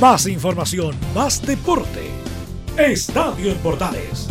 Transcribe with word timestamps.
Más 0.00 0.26
información, 0.26 0.94
más 1.14 1.40
deporte. 1.40 2.10
Estadio 2.76 3.50
en 3.50 3.56
Portales. 3.58 4.28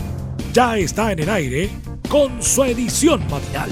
Ya 0.53 0.77
está 0.77 1.11
en 1.11 1.19
el 1.21 1.29
aire 1.29 1.69
con 2.07 2.41
su 2.43 2.63
edición 2.65 3.19
matinal. 3.31 3.71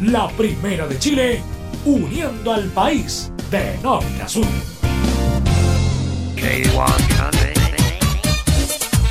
La 0.00 0.28
primera 0.28 0.86
de 0.86 0.98
Chile, 0.98 1.42
uniendo 1.84 2.54
al 2.54 2.70
país 2.70 3.30
de 3.50 3.76
norte 3.82 4.22
a 4.22 4.28
sur. 4.28 4.46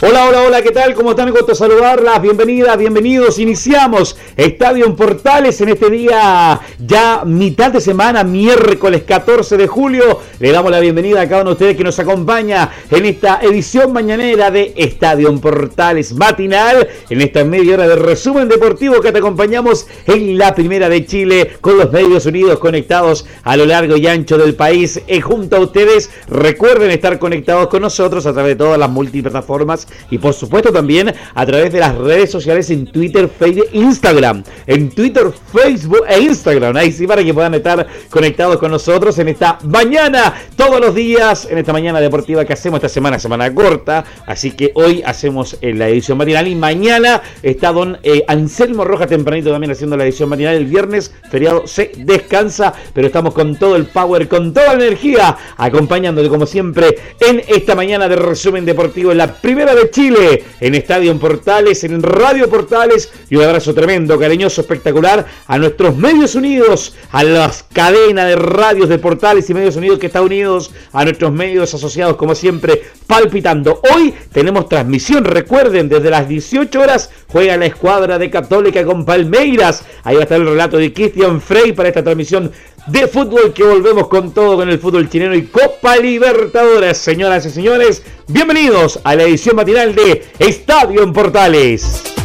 Hola, 0.02 0.30
hola, 0.30 0.42
hola, 0.44 0.62
¿qué 0.62 0.72
tal? 0.72 0.94
¿Cómo 0.94 1.10
están? 1.10 1.26
Me 1.26 1.32
gusta 1.32 1.54
saludarlas. 1.54 2.22
Bienvenidas, 2.22 2.78
bienvenidos. 2.78 3.38
Iniciamos 3.38 4.16
Estadio 4.38 4.86
en 4.86 4.96
Portales 4.96 5.60
en 5.60 5.68
este 5.68 5.90
día 5.90 6.58
ya 6.80 7.24
mitad 7.26 7.70
de 7.70 7.82
semana, 7.82 8.24
miércoles 8.24 9.04
14 9.04 9.58
de 9.58 9.68
julio. 9.68 10.22
Le 10.40 10.54
damos 10.54 10.72
la 10.72 10.80
bienvenida 10.80 11.20
a 11.20 11.28
cada 11.28 11.42
uno 11.42 11.50
de 11.50 11.56
ustedes 11.56 11.76
que 11.76 11.84
nos 11.84 12.00
acompaña 12.00 12.70
en 12.90 13.06
esta 13.06 13.42
edición 13.42 13.92
mañanera 13.92 14.50
de 14.50 14.72
Estadio 14.78 15.36
Portales 15.42 16.14
matinal. 16.14 16.88
En 17.10 17.20
esta 17.20 17.44
media 17.44 17.74
hora 17.74 17.90
de 17.90 17.98
resumen 17.98 18.48
deportivo 18.48 19.02
que 19.02 19.12
te 19.12 19.18
acompañamos 19.18 19.86
en 20.08 20.38
la 20.38 20.56
primera 20.56 20.88
de 20.88 21.06
Chile 21.06 21.58
con 21.60 21.78
los 21.78 21.92
medios 21.92 22.26
unidos 22.26 22.58
conectados 22.60 23.26
a 23.44 23.58
lo 23.58 23.66
largo 23.66 23.98
y 23.98 24.08
ancho 24.08 24.38
del 24.38 24.56
país. 24.56 25.02
Y 25.10 25.20
junto 25.20 25.58
a 25.58 25.60
ustedes, 25.60 26.10
recuerden 26.30 26.92
estar 26.92 27.20
conectados 27.20 27.68
con 27.68 27.82
nosotros 27.82 28.26
a 28.26 28.32
través 28.32 28.52
de 28.54 28.64
todas 28.64 28.80
las 28.80 28.90
multiplataformas 28.90 29.90
y 30.10 30.20
por 30.20 30.34
supuesto 30.34 30.72
también 30.72 31.14
a 31.36 31.46
través 31.46 31.74
de 31.74 31.82
las 31.82 31.98
redes 31.98 32.32
sociales 32.32 32.70
en 32.70 32.90
Twitter, 32.90 33.28
Facebook 33.28 33.68
e 33.74 33.80
Instagram. 33.80 34.46
En 34.68 34.90
Twitter, 34.90 35.34
Facebook 35.52 36.06
e 36.08 36.18
Instagram. 36.22 36.78
Ahí 36.78 36.94
sí 36.94 37.06
para 37.06 37.26
que 37.26 37.34
puedan 37.34 37.56
estar 37.56 37.86
conectados 38.10 38.58
con 38.58 38.72
nosotros 38.72 39.20
en 39.20 39.28
esta 39.28 39.60
mañana, 39.64 40.29
todos 40.56 40.80
los 40.80 40.96
días, 40.96 41.48
en 41.50 41.58
esta 41.58 41.74
mañana 41.74 42.00
deportiva 42.00 42.46
que 42.46 42.54
hacemos 42.54 42.78
esta 42.78 42.90
semana, 42.90 43.20
semana 43.20 43.54
corta. 43.54 44.06
Así 44.26 44.52
que 44.52 44.72
hoy 44.76 45.02
hacemos 45.06 45.58
eh, 45.62 45.74
la 45.74 45.88
edición 45.88 46.18
matinal 46.18 46.48
y 46.48 46.56
mañana 46.56 47.22
está 47.44 47.72
don 47.72 47.98
eh, 48.04 48.24
Anselmo 48.28 48.84
Roja 48.84 49.08
tempranito 49.08 49.52
también 49.52 49.72
haciendo 49.72 49.98
la 49.98 50.04
edición 50.04 50.30
matinal. 50.30 50.56
El 50.56 50.66
viernes, 50.66 51.14
feriado, 51.30 51.68
se 51.68 51.92
descansa, 51.98 52.74
pero 52.94 53.08
estamos 53.08 53.34
con 53.34 53.58
todo 53.58 53.76
el 53.76 53.86
power, 53.86 54.28
con 54.28 54.54
toda 54.54 54.76
la 54.76 54.86
energía, 54.86 55.38
acompañándote 55.58 56.30
como 56.30 56.46
siempre 56.46 56.98
en 57.20 57.42
esta 57.48 57.76
mañana 57.76 58.08
de 58.08 58.16
resumen 58.16 58.66
deportivo 58.66 59.12
en 59.12 59.18
la 59.18 59.34
primera 59.34 59.76
de 59.76 59.90
Chile, 59.90 60.44
en 60.60 60.76
Estadio 60.76 61.18
Portales, 61.20 61.84
en 61.84 62.02
Radio 62.02 62.50
Portales 62.50 63.12
y 63.30 63.36
un 63.36 63.44
abrazo 63.44 63.74
tremendo, 63.74 64.20
cariñoso, 64.20 64.62
espectacular 64.62 65.26
a 65.48 65.58
nuestros 65.58 65.96
medios 65.96 66.36
unidos, 66.36 66.96
a 67.12 67.24
las 67.24 67.64
cadenas 67.64 68.28
de 68.28 68.36
radios 68.36 68.90
de 68.90 68.98
Portales 68.98 69.50
y 69.50 69.54
medios 69.54 69.76
unidos 69.76 70.00
que 70.00 70.08
están 70.08 70.19
unidos, 70.22 70.72
a 70.92 71.04
nuestros 71.04 71.32
medios 71.32 71.74
asociados 71.74 72.16
como 72.16 72.36
siempre, 72.36 72.82
palpitando. 73.08 73.82
Hoy 73.94 74.14
tenemos 74.32 74.70
transmisión, 74.70 75.26
recuerden, 75.26 75.90
desde 75.90 76.10
las 76.10 76.28
18 76.28 76.80
horas 76.80 77.10
juega 77.28 77.58
la 77.58 77.66
escuadra 77.66 78.18
de 78.18 78.30
Católica 78.30 78.84
con 78.84 79.06
Palmeiras. 79.06 79.84
Ahí 80.04 80.16
va 80.16 80.22
a 80.22 80.24
estar 80.24 80.40
el 80.40 80.48
relato 80.48 80.78
de 80.78 80.94
Christian 80.94 81.42
Frey 81.42 81.74
para 81.74 81.90
esta 81.90 82.04
transmisión 82.04 82.52
de 82.88 83.08
fútbol 83.08 83.54
que 83.54 83.64
volvemos 83.64 84.08
con 84.08 84.34
todo 84.34 84.58
con 84.58 84.70
el 84.70 84.80
fútbol 84.80 85.10
chileno 85.10 85.36
y 85.36 85.44
Copa 85.44 85.98
Libertadores. 85.98 86.98
Señoras 86.98 87.46
y 87.46 87.52
señores, 87.52 88.04
bienvenidos 88.28 89.00
a 89.04 89.16
la 89.16 89.24
edición 89.24 89.56
matinal 89.56 89.94
de 89.96 90.26
Estadio 90.40 91.04
en 91.04 91.14
Portales. 91.14 92.19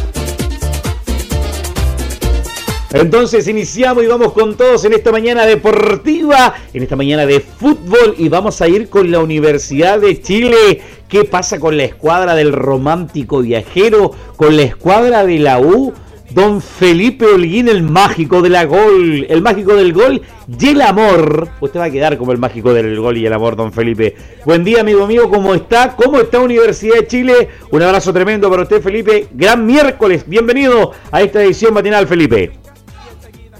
Entonces 2.95 3.45
iniciamos 3.49 4.05
y 4.05 4.07
vamos 4.07 4.31
con 4.31 4.55
todos 4.55 4.85
en 4.85 4.93
esta 4.93 5.11
mañana 5.11 5.45
deportiva, 5.45 6.53
en 6.73 6.81
esta 6.81 6.95
mañana 6.95 7.25
de 7.25 7.41
fútbol 7.41 8.15
y 8.17 8.29
vamos 8.29 8.61
a 8.61 8.69
ir 8.69 8.87
con 8.87 9.11
la 9.11 9.19
Universidad 9.19 9.99
de 9.99 10.21
Chile. 10.21 10.79
¿Qué 11.09 11.25
pasa 11.25 11.59
con 11.59 11.75
la 11.75 11.83
escuadra 11.83 12.35
del 12.35 12.53
romántico 12.53 13.41
viajero? 13.41 14.11
Con 14.37 14.55
la 14.55 14.63
escuadra 14.63 15.25
de 15.25 15.39
la 15.39 15.59
U 15.59 15.93
Don 16.31 16.61
Felipe 16.61 17.25
Holguín, 17.25 17.67
el 17.67 17.83
mágico 17.83 18.41
de 18.41 18.49
la 18.49 18.65
gol, 18.65 19.25
el 19.29 19.41
mágico 19.41 19.75
del 19.75 19.93
gol 19.93 20.21
y 20.47 20.67
el 20.69 20.81
amor. 20.81 21.49
Usted 21.61 21.79
va 21.79 21.85
a 21.85 21.91
quedar 21.91 22.17
como 22.17 22.31
el 22.31 22.37
mágico 22.37 22.73
del 22.73 22.99
gol 22.99 23.17
y 23.17 23.25
el 23.25 23.33
amor, 23.33 23.55
don 23.55 23.71
Felipe. 23.71 24.15
Buen 24.43 24.63
día, 24.63 24.81
amigo 24.81 25.05
mío, 25.05 25.29
¿cómo 25.29 25.53
está? 25.53 25.95
¿Cómo 25.95 26.19
está 26.19 26.39
Universidad 26.39 26.95
de 26.95 27.07
Chile? 27.07 27.49
Un 27.71 27.81
abrazo 27.83 28.11
tremendo 28.11 28.49
para 28.49 28.63
usted, 28.63 28.81
Felipe. 28.81 29.27
Gran 29.33 29.65
miércoles, 29.65 30.23
bienvenido 30.27 30.93
a 31.11 31.21
esta 31.21 31.43
edición 31.43 31.73
matinal, 31.73 32.07
Felipe. 32.07 32.64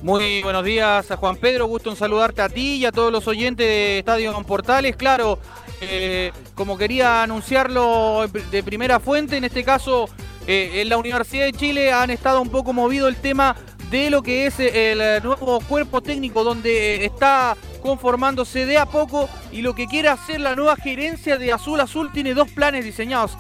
Muy 0.06 0.44
buenos 0.44 0.64
días 0.64 1.10
a 1.10 1.18
Juan 1.18 1.36
Pedro, 1.36 1.66
gusto 1.66 1.90
en 1.90 1.96
saludarte 1.96 2.40
a 2.44 2.48
ti 2.48 2.76
y 2.76 2.86
a 2.86 2.92
todos 2.92 3.12
los 3.12 3.28
oyentes 3.28 3.66
de 3.66 3.98
Estadio 3.98 4.40
Portales. 4.44 4.96
Claro, 4.96 5.40
eh, 5.82 6.32
como 6.54 6.78
quería 6.78 7.24
anunciarlo 7.24 8.28
de 8.52 8.62
primera 8.62 9.00
fuente, 9.00 9.36
en 9.36 9.46
este 9.46 9.64
caso 9.64 10.08
eh, 10.46 10.74
en 10.76 10.90
la 10.90 10.98
Universidad 10.98 11.46
de 11.46 11.54
Chile 11.54 11.92
han 11.92 12.12
estado 12.12 12.40
un 12.40 12.50
poco 12.50 12.72
movido 12.72 13.08
el 13.08 13.16
tema 13.16 13.56
de 13.90 14.12
lo 14.12 14.22
que 14.22 14.46
es 14.46 14.60
eh, 14.60 14.92
el 14.92 15.24
nuevo 15.24 15.60
cuerpo 15.62 16.02
técnico 16.02 16.44
donde 16.44 17.04
está 17.04 17.58
conformándose 17.82 18.68
de 18.68 18.78
a 18.78 18.86
poco 18.86 19.28
y 19.52 19.64
lo 19.64 19.74
que 19.74 19.88
quiere 19.88 20.10
hacer 20.10 20.40
la 20.40 20.56
nueva 20.56 20.76
gerencia 20.76 21.40
de 21.40 21.52
Azul 21.52 21.80
Azul 21.80 22.12
tiene 22.14 22.36
dos 22.36 22.52
planes 22.52 22.86
diseñados. 22.86 23.36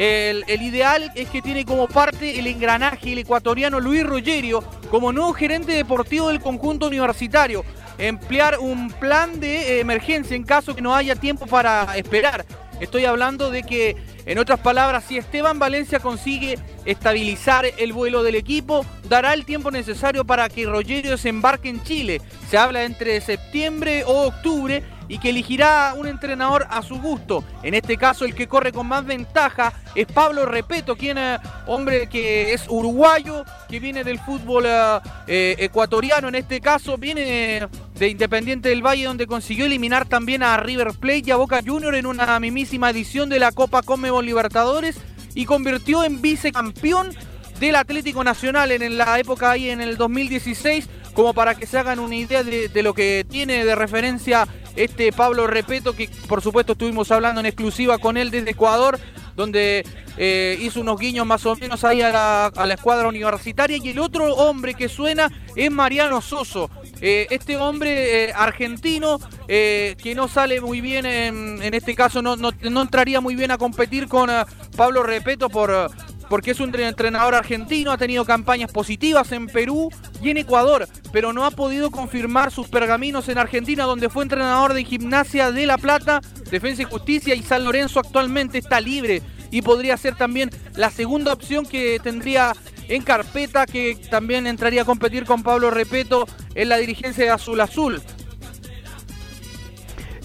El, 0.00 0.62
ideal 0.62 1.12
es 1.14 1.28
que 1.28 1.42
tiene 1.42 1.66
como 1.66 1.86
parte 1.86 2.38
el 2.38 2.46
engranaje 2.46 3.12
el 3.12 3.18
ecuatoriano 3.18 3.80
Luis 3.80 4.02
Rogerio 4.02 4.64
como 4.90 5.12
nuevo 5.12 5.34
gerente 5.34 5.72
deportivo 5.72 6.28
del 6.28 6.40
conjunto 6.40 6.86
universitario. 6.86 7.66
Emplear 7.98 8.58
un 8.60 8.90
plan 8.92 9.40
de 9.40 9.78
emergencia 9.78 10.34
en 10.34 10.44
caso 10.44 10.74
que 10.74 10.80
no 10.80 10.94
haya 10.94 11.16
tiempo 11.16 11.44
para 11.46 11.98
esperar. 11.98 12.46
Estoy 12.80 13.04
hablando 13.04 13.50
de 13.50 13.62
que 13.62 13.94
en 14.24 14.38
otras 14.38 14.60
palabras, 14.60 15.04
si 15.06 15.18
Esteban 15.18 15.58
Valencia 15.58 16.00
consigue 16.00 16.58
estabilizar 16.86 17.66
el 17.76 17.92
vuelo 17.92 18.22
del 18.22 18.36
equipo, 18.36 18.86
dará 19.06 19.34
el 19.34 19.44
tiempo 19.44 19.70
necesario 19.70 20.24
para 20.24 20.48
que 20.48 20.64
Rogerio 20.64 21.10
desembarque 21.10 21.68
en 21.68 21.82
Chile. 21.82 22.22
Se 22.48 22.56
habla 22.56 22.84
entre 22.84 23.20
septiembre 23.20 24.04
o 24.04 24.28
octubre 24.28 24.82
y 25.10 25.18
que 25.18 25.30
elegirá 25.30 25.92
un 25.96 26.06
entrenador 26.06 26.68
a 26.70 26.82
su 26.82 27.00
gusto. 27.00 27.42
En 27.64 27.74
este 27.74 27.96
caso, 27.96 28.24
el 28.24 28.32
que 28.32 28.46
corre 28.46 28.70
con 28.70 28.86
más 28.86 29.04
ventaja 29.04 29.72
es 29.96 30.06
Pablo 30.06 30.46
Repeto, 30.46 30.94
quien 30.94 31.18
es 31.18 31.40
eh, 31.40 31.42
hombre 31.66 32.06
que 32.06 32.54
es 32.54 32.66
uruguayo, 32.68 33.44
que 33.68 33.80
viene 33.80 34.04
del 34.04 34.20
fútbol 34.20 34.66
eh, 34.66 35.00
eh, 35.26 35.56
ecuatoriano. 35.58 36.28
En 36.28 36.36
este 36.36 36.60
caso, 36.60 36.96
viene 36.96 37.66
de 37.98 38.08
Independiente 38.08 38.68
del 38.68 38.86
Valle, 38.86 39.06
donde 39.06 39.26
consiguió 39.26 39.66
eliminar 39.66 40.06
también 40.06 40.44
a 40.44 40.56
River 40.58 40.92
Plate 40.92 41.24
y 41.26 41.30
a 41.32 41.36
Boca 41.36 41.60
Junior 41.66 41.96
en 41.96 42.06
una 42.06 42.38
mismísima 42.38 42.90
edición 42.90 43.28
de 43.28 43.40
la 43.40 43.50
Copa 43.50 43.82
Conmebol 43.82 44.24
Libertadores 44.24 44.96
y 45.34 45.44
convirtió 45.44 46.04
en 46.04 46.22
vicecampeón 46.22 47.10
del 47.58 47.74
Atlético 47.74 48.22
Nacional 48.22 48.70
en 48.70 48.96
la 48.96 49.18
época 49.18 49.50
ahí 49.50 49.70
en 49.70 49.80
el 49.80 49.96
2016, 49.96 50.88
como 51.14 51.34
para 51.34 51.56
que 51.56 51.66
se 51.66 51.78
hagan 51.78 51.98
una 51.98 52.14
idea 52.14 52.44
de, 52.44 52.68
de 52.68 52.82
lo 52.84 52.94
que 52.94 53.26
tiene 53.28 53.64
de 53.64 53.74
referencia 53.74 54.46
este 54.76 55.12
Pablo 55.12 55.46
Repeto, 55.46 55.94
que 55.94 56.08
por 56.28 56.42
supuesto 56.42 56.72
estuvimos 56.72 57.10
hablando 57.10 57.40
en 57.40 57.46
exclusiva 57.46 57.98
con 57.98 58.16
él 58.16 58.30
desde 58.30 58.50
Ecuador, 58.50 58.98
donde 59.36 59.84
eh, 60.16 60.58
hizo 60.60 60.80
unos 60.80 60.98
guiños 60.98 61.26
más 61.26 61.46
o 61.46 61.56
menos 61.56 61.82
ahí 61.84 62.02
a 62.02 62.10
la, 62.54 62.74
escuadra 62.74 63.08
universitaria. 63.08 63.78
Y 63.82 63.88
el 63.88 63.98
otro 63.98 64.34
hombre 64.34 64.74
que 64.74 64.88
suena 64.88 65.30
es 65.56 65.70
Mariano 65.70 66.20
Soso. 66.20 66.70
Eh, 67.00 67.26
este 67.30 67.56
hombre 67.56 68.24
eh, 68.24 68.32
argentino 68.34 69.18
que 69.48 70.12
no 70.14 70.28
sale 70.28 70.60
muy 70.60 70.80
bien, 70.80 71.06
en, 71.06 71.60
en 71.62 71.74
este 71.74 71.94
caso 71.94 72.22
no, 72.22 72.36
no, 72.36 72.50
no, 72.70 72.82
entraría 72.82 73.20
muy 73.20 73.34
bien 73.34 73.50
a 73.50 73.58
competir 73.58 74.06
con 74.06 74.30
Pablo 74.76 75.02
Repeto 75.02 75.48
por, 75.48 75.90
porque 76.30 76.52
es 76.52 76.60
un 76.60 76.72
entrenador 76.74 77.34
argentino, 77.34 77.90
ha 77.90 77.98
tenido 77.98 78.24
campañas 78.24 78.70
positivas 78.70 79.32
en 79.32 79.48
Perú 79.48 79.90
y 80.22 80.30
en 80.30 80.36
Ecuador, 80.36 80.88
pero 81.12 81.32
no 81.32 81.44
ha 81.44 81.50
podido 81.50 81.90
confirmar 81.90 82.52
sus 82.52 82.68
pergaminos 82.68 83.28
en 83.28 83.36
Argentina, 83.36 83.82
donde 83.82 84.08
fue 84.08 84.22
entrenador 84.22 84.72
de 84.72 84.84
Gimnasia 84.84 85.50
de 85.50 85.66
La 85.66 85.76
Plata, 85.76 86.20
Defensa 86.48 86.82
y 86.82 86.84
Justicia 86.84 87.34
y 87.34 87.42
San 87.42 87.64
Lorenzo 87.64 87.98
actualmente 87.98 88.58
está 88.58 88.80
libre 88.80 89.22
y 89.50 89.62
podría 89.62 89.96
ser 89.96 90.14
también 90.14 90.50
la 90.76 90.90
segunda 90.90 91.32
opción 91.32 91.66
que 91.66 91.98
tendría 92.00 92.52
en 92.86 93.02
carpeta, 93.02 93.66
que 93.66 93.98
también 94.08 94.46
entraría 94.46 94.82
a 94.82 94.84
competir 94.84 95.24
con 95.24 95.42
Pablo 95.42 95.72
Repeto 95.72 96.28
en 96.54 96.68
la 96.68 96.76
dirigencia 96.76 97.24
de 97.24 97.30
Azul 97.30 97.60
Azul. 97.60 98.00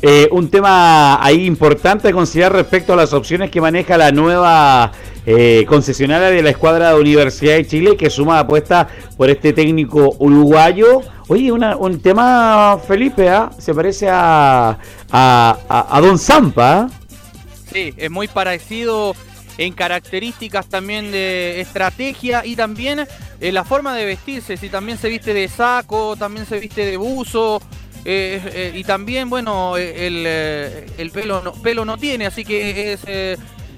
Eh, 0.02 0.28
un 0.32 0.50
tema 0.50 1.24
ahí 1.24 1.46
importante 1.46 2.10
a 2.10 2.12
considerar 2.12 2.54
respecto 2.54 2.94
a 2.94 2.96
las 2.96 3.14
opciones 3.14 3.50
que 3.50 3.62
maneja 3.62 3.98
la 3.98 4.12
nueva 4.12 4.92
eh, 5.26 5.66
concesionaria 5.68 6.30
de 6.30 6.44
la 6.44 6.50
escuadra 6.50 6.90
de 6.90 7.00
Universidad 7.00 7.56
de 7.56 7.66
Chile 7.66 7.98
que 7.98 8.10
suma 8.10 8.40
apuesta 8.40 8.88
por 9.18 9.30
este 9.30 9.54
técnico 9.54 10.16
uruguayo. 10.20 11.02
Oye, 11.28 11.52
un 11.52 12.00
tema, 12.02 12.78
Felipe, 12.88 13.30
¿ah? 13.30 13.50
se 13.58 13.74
parece 13.74 14.08
a, 14.10 14.78
a, 15.12 16.00
Don 16.02 16.20
Zampa. 16.20 16.88
Sí, 17.72 17.94
es 17.98 18.12
muy 18.12 18.28
parecido 18.28 19.16
en 19.58 19.74
características 19.74 20.68
también 20.68 21.12
de 21.12 21.62
estrategia 21.62 22.46
y 22.46 22.56
también 22.56 23.08
en 23.40 23.54
la 23.54 23.64
forma 23.64 23.96
de 23.96 24.06
vestirse. 24.06 24.58
Si 24.58 24.70
también 24.70 24.98
se 24.98 25.10
viste 25.10 25.34
de 25.34 25.48
saco, 25.48 26.16
también 26.16 26.46
se 26.46 26.60
viste 26.60 26.86
de 26.86 26.98
buzo. 26.98 27.62
Y 28.06 28.84
también, 28.84 29.30
bueno, 29.30 29.78
el, 29.78 30.26
el 30.26 31.12
pelo, 31.12 31.42
no, 31.42 31.54
pelo 31.54 31.86
no 31.86 31.98
tiene, 31.98 32.28
así 32.28 32.46
que 32.46 32.94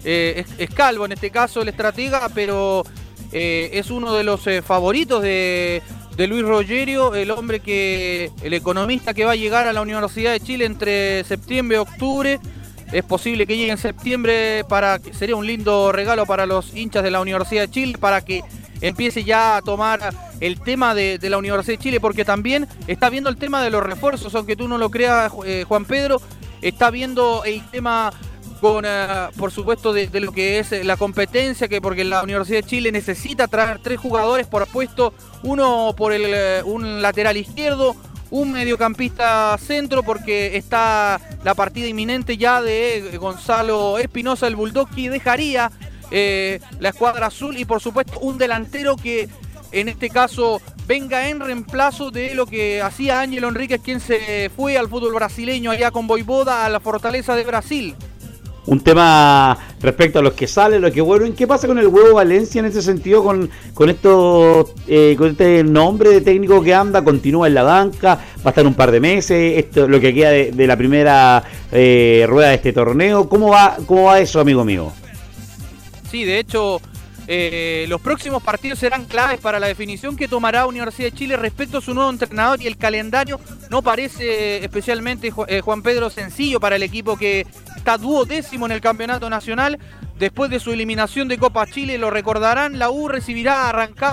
es, 0.03 0.69
calvo 0.73 1.05
en 1.05 1.13
este 1.13 1.31
caso 1.31 1.61
el 1.61 1.69
estratega, 1.69 2.29
pero 2.35 2.83
es 3.31 3.89
uno 3.89 4.13
de 4.13 4.23
los 4.23 4.41
favoritos 4.65 5.21
de, 5.21 5.81
de 6.17 6.27
Luis 6.27 6.43
Rogerio, 6.43 7.13
el 7.13 7.29
hombre 7.29 7.59
que, 7.59 8.31
el 8.41 8.53
economista 8.55 9.13
que 9.13 9.23
va 9.23 9.33
a 9.33 9.35
llegar 9.35 9.67
a 9.67 9.73
la 9.73 9.81
Universidad 9.81 10.31
de 10.31 10.39
Chile 10.39 10.65
entre 10.65 11.23
septiembre 11.23 11.77
y 11.77 11.79
octubre. 11.79 12.39
Es 12.91 13.03
posible 13.03 13.45
que 13.45 13.55
llegue 13.55 13.71
en 13.71 13.77
septiembre 13.77 14.63
para 14.67 14.99
sería 15.11 15.35
un 15.35 15.45
lindo 15.45 15.91
regalo 15.91 16.25
para 16.25 16.45
los 16.45 16.75
hinchas 16.75 17.03
de 17.03 17.11
la 17.11 17.21
Universidad 17.21 17.63
de 17.63 17.69
Chile 17.69 17.97
para 17.99 18.21
que 18.21 18.41
empiece 18.81 19.23
ya 19.23 19.57
a 19.57 19.61
tomar 19.61 19.99
el 20.39 20.59
tema 20.59 20.93
de, 20.95 21.19
la 21.21 21.37
Universidad 21.37 21.77
de 21.77 21.83
Chile 21.83 21.99
porque 21.99 22.25
también 22.25 22.67
está 22.87 23.09
viendo 23.09 23.29
el 23.29 23.37
tema 23.37 23.61
de 23.63 23.69
los 23.69 23.83
refuerzos, 23.83 24.33
aunque 24.35 24.55
tú 24.55 24.67
no 24.67 24.77
lo 24.77 24.89
creas, 24.89 25.31
eh, 25.45 25.65
Juan 25.67 25.85
Pedro, 25.85 26.21
está 26.61 26.89
viendo 26.91 27.43
el 27.43 27.63
tema 27.69 28.11
con, 28.61 28.85
eh, 28.87 29.27
por 29.37 29.51
supuesto, 29.51 29.93
de, 29.93 30.09
lo 30.19 30.31
que 30.31 30.59
es 30.59 30.71
la 30.85 30.97
competencia, 30.97 31.67
que 31.67 31.81
porque 31.81 32.03
la 32.03 32.23
Universidad 32.23 32.61
de 32.61 32.67
Chile 32.67 32.91
necesita 32.91 33.47
traer 33.47 33.79
tres 33.79 33.99
jugadores 33.99 34.47
por 34.47 34.67
puesto, 34.67 35.13
uno 35.43 35.93
por 35.95 36.13
el, 36.13 36.25
eh, 36.25 36.61
un 36.63 37.01
lateral 37.01 37.37
izquierdo, 37.37 37.95
un 38.29 38.51
mediocampista 38.51 39.57
centro, 39.57 40.03
porque 40.03 40.57
está 40.57 41.21
la 41.43 41.55
partida 41.55 41.87
inminente 41.87 42.35
ya 42.37 42.61
de 42.61 43.17
Gonzalo 43.19 43.97
Espinosa, 43.97 44.47
el 44.47 44.55
Bulldog, 44.55 44.89
que 44.93 45.09
dejaría 45.09 45.71
la 46.09 46.89
escuadra 46.89 47.27
azul, 47.27 47.57
y 47.57 47.65
por 47.65 47.81
supuesto 47.81 48.19
un 48.19 48.37
delantero 48.37 48.95
que 48.95 49.29
en 49.71 49.89
este 49.89 50.09
caso 50.09 50.61
venga 50.87 51.29
en 51.29 51.39
reemplazo 51.39 52.11
de 52.11 52.33
lo 52.35 52.45
que 52.45 52.81
hacía 52.81 53.21
Ángelo 53.21 53.49
Enríquez, 53.49 53.81
quien 53.81 53.99
se 53.99 54.49
fue 54.55 54.77
al 54.77 54.87
fútbol 54.89 55.13
brasileño 55.13 55.71
allá 55.71 55.91
con 55.91 56.07
Boivoda 56.07 56.65
a 56.65 56.69
la 56.69 56.79
Fortaleza 56.79 57.35
de 57.35 57.43
Brasil 57.43 57.95
un 58.67 58.81
tema 58.81 59.57
respecto 59.81 60.19
a 60.19 60.21
los 60.21 60.33
que 60.33 60.45
salen, 60.45 60.81
los 60.81 60.91
que 60.91 61.01
vuelven. 61.01 61.33
¿Qué 61.33 61.47
pasa 61.47 61.67
con 61.67 61.79
el 61.79 61.87
huevo 61.87 62.15
Valencia 62.15 62.59
en 62.59 62.65
ese 62.65 62.81
sentido 62.81 63.23
con, 63.23 63.49
con, 63.73 63.89
esto, 63.89 64.73
eh, 64.87 65.15
con 65.17 65.31
este 65.31 65.63
nombre 65.63 66.09
de 66.09 66.21
técnico 66.21 66.61
que 66.61 66.73
anda? 66.73 67.03
Continúa 67.03 67.47
en 67.47 67.53
la 67.53 67.63
banca, 67.63 68.15
va 68.15 68.45
a 68.45 68.49
estar 68.49 68.67
un 68.67 68.73
par 68.73 68.91
de 68.91 68.99
meses, 68.99 69.57
esto 69.57 69.87
lo 69.87 69.99
que 69.99 70.13
queda 70.13 70.31
de, 70.31 70.67
la 70.67 70.77
primera 70.77 71.43
eh, 71.71 72.25
rueda 72.27 72.49
de 72.49 72.55
este 72.55 72.73
torneo. 72.73 73.27
¿Cómo 73.29 73.49
va, 73.49 73.77
¿Cómo 73.85 74.03
va 74.03 74.19
eso, 74.19 74.41
amigo 74.41 74.65
mío? 74.65 74.91
Sí, 76.11 76.25
de 76.25 76.39
hecho, 76.39 76.81
eh, 77.29 77.85
los 77.89 77.99
próximos 77.99 78.41
partidos 78.41 78.79
serán 78.79 79.05
claves 79.05 79.41
para 79.41 79.59
la 79.59 79.67
definición 79.67 80.15
que 80.15 80.29
tomará 80.29 80.65
Universidad 80.65 81.11
de 81.11 81.17
Chile 81.17 81.35
respecto 81.35 81.79
a 81.79 81.81
su 81.81 81.93
nuevo 81.93 82.09
entrenador 82.09 82.61
y 82.61 82.67
el 82.67 82.77
calendario 82.77 83.39
no 83.69 83.81
parece 83.81 84.63
especialmente 84.63 85.33
eh, 85.47 85.59
Juan 85.61 85.81
Pedro 85.81 86.09
sencillo 86.09 86.61
para 86.61 86.77
el 86.77 86.83
equipo 86.83 87.17
que 87.17 87.45
está 87.75 87.97
duodécimo 87.97 88.65
en 88.65 88.71
el 88.71 88.81
campeonato 88.81 89.29
nacional. 89.29 89.77
Después 90.17 90.49
de 90.49 90.59
su 90.59 90.71
eliminación 90.71 91.27
de 91.27 91.37
Copa 91.37 91.67
Chile, 91.67 91.97
lo 91.97 92.09
recordarán, 92.09 92.79
la 92.79 92.89
U 92.89 93.07
recibirá 93.07 93.71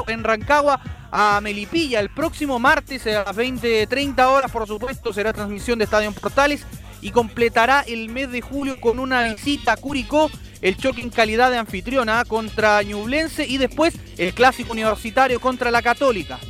en 0.08 0.24
Rancagua 0.24 0.80
a 1.10 1.40
Melipilla 1.40 2.00
el 2.00 2.10
próximo 2.10 2.58
martes 2.58 3.06
a 3.06 3.24
las 3.24 3.36
20.30 3.36 4.26
horas, 4.26 4.50
por 4.50 4.66
supuesto, 4.66 5.12
será 5.12 5.32
transmisión 5.32 5.78
de 5.78 5.84
Estadio 5.84 6.12
Portales 6.12 6.66
y 7.04 7.10
completará 7.10 7.84
el 7.86 8.08
mes 8.08 8.32
de 8.32 8.40
julio 8.40 8.80
con 8.80 8.98
una 8.98 9.22
visita 9.22 9.74
a 9.74 9.76
Curicó 9.76 10.30
el 10.62 10.78
choque 10.78 11.02
en 11.02 11.10
calidad 11.10 11.50
de 11.50 11.58
anfitriona 11.58 12.24
contra 12.24 12.82
Ñublense 12.82 13.46
y 13.46 13.58
después 13.58 13.94
el 14.16 14.32
clásico 14.32 14.72
universitario 14.72 15.38
contra 15.38 15.70
la 15.70 15.82
Católica. 15.82 16.40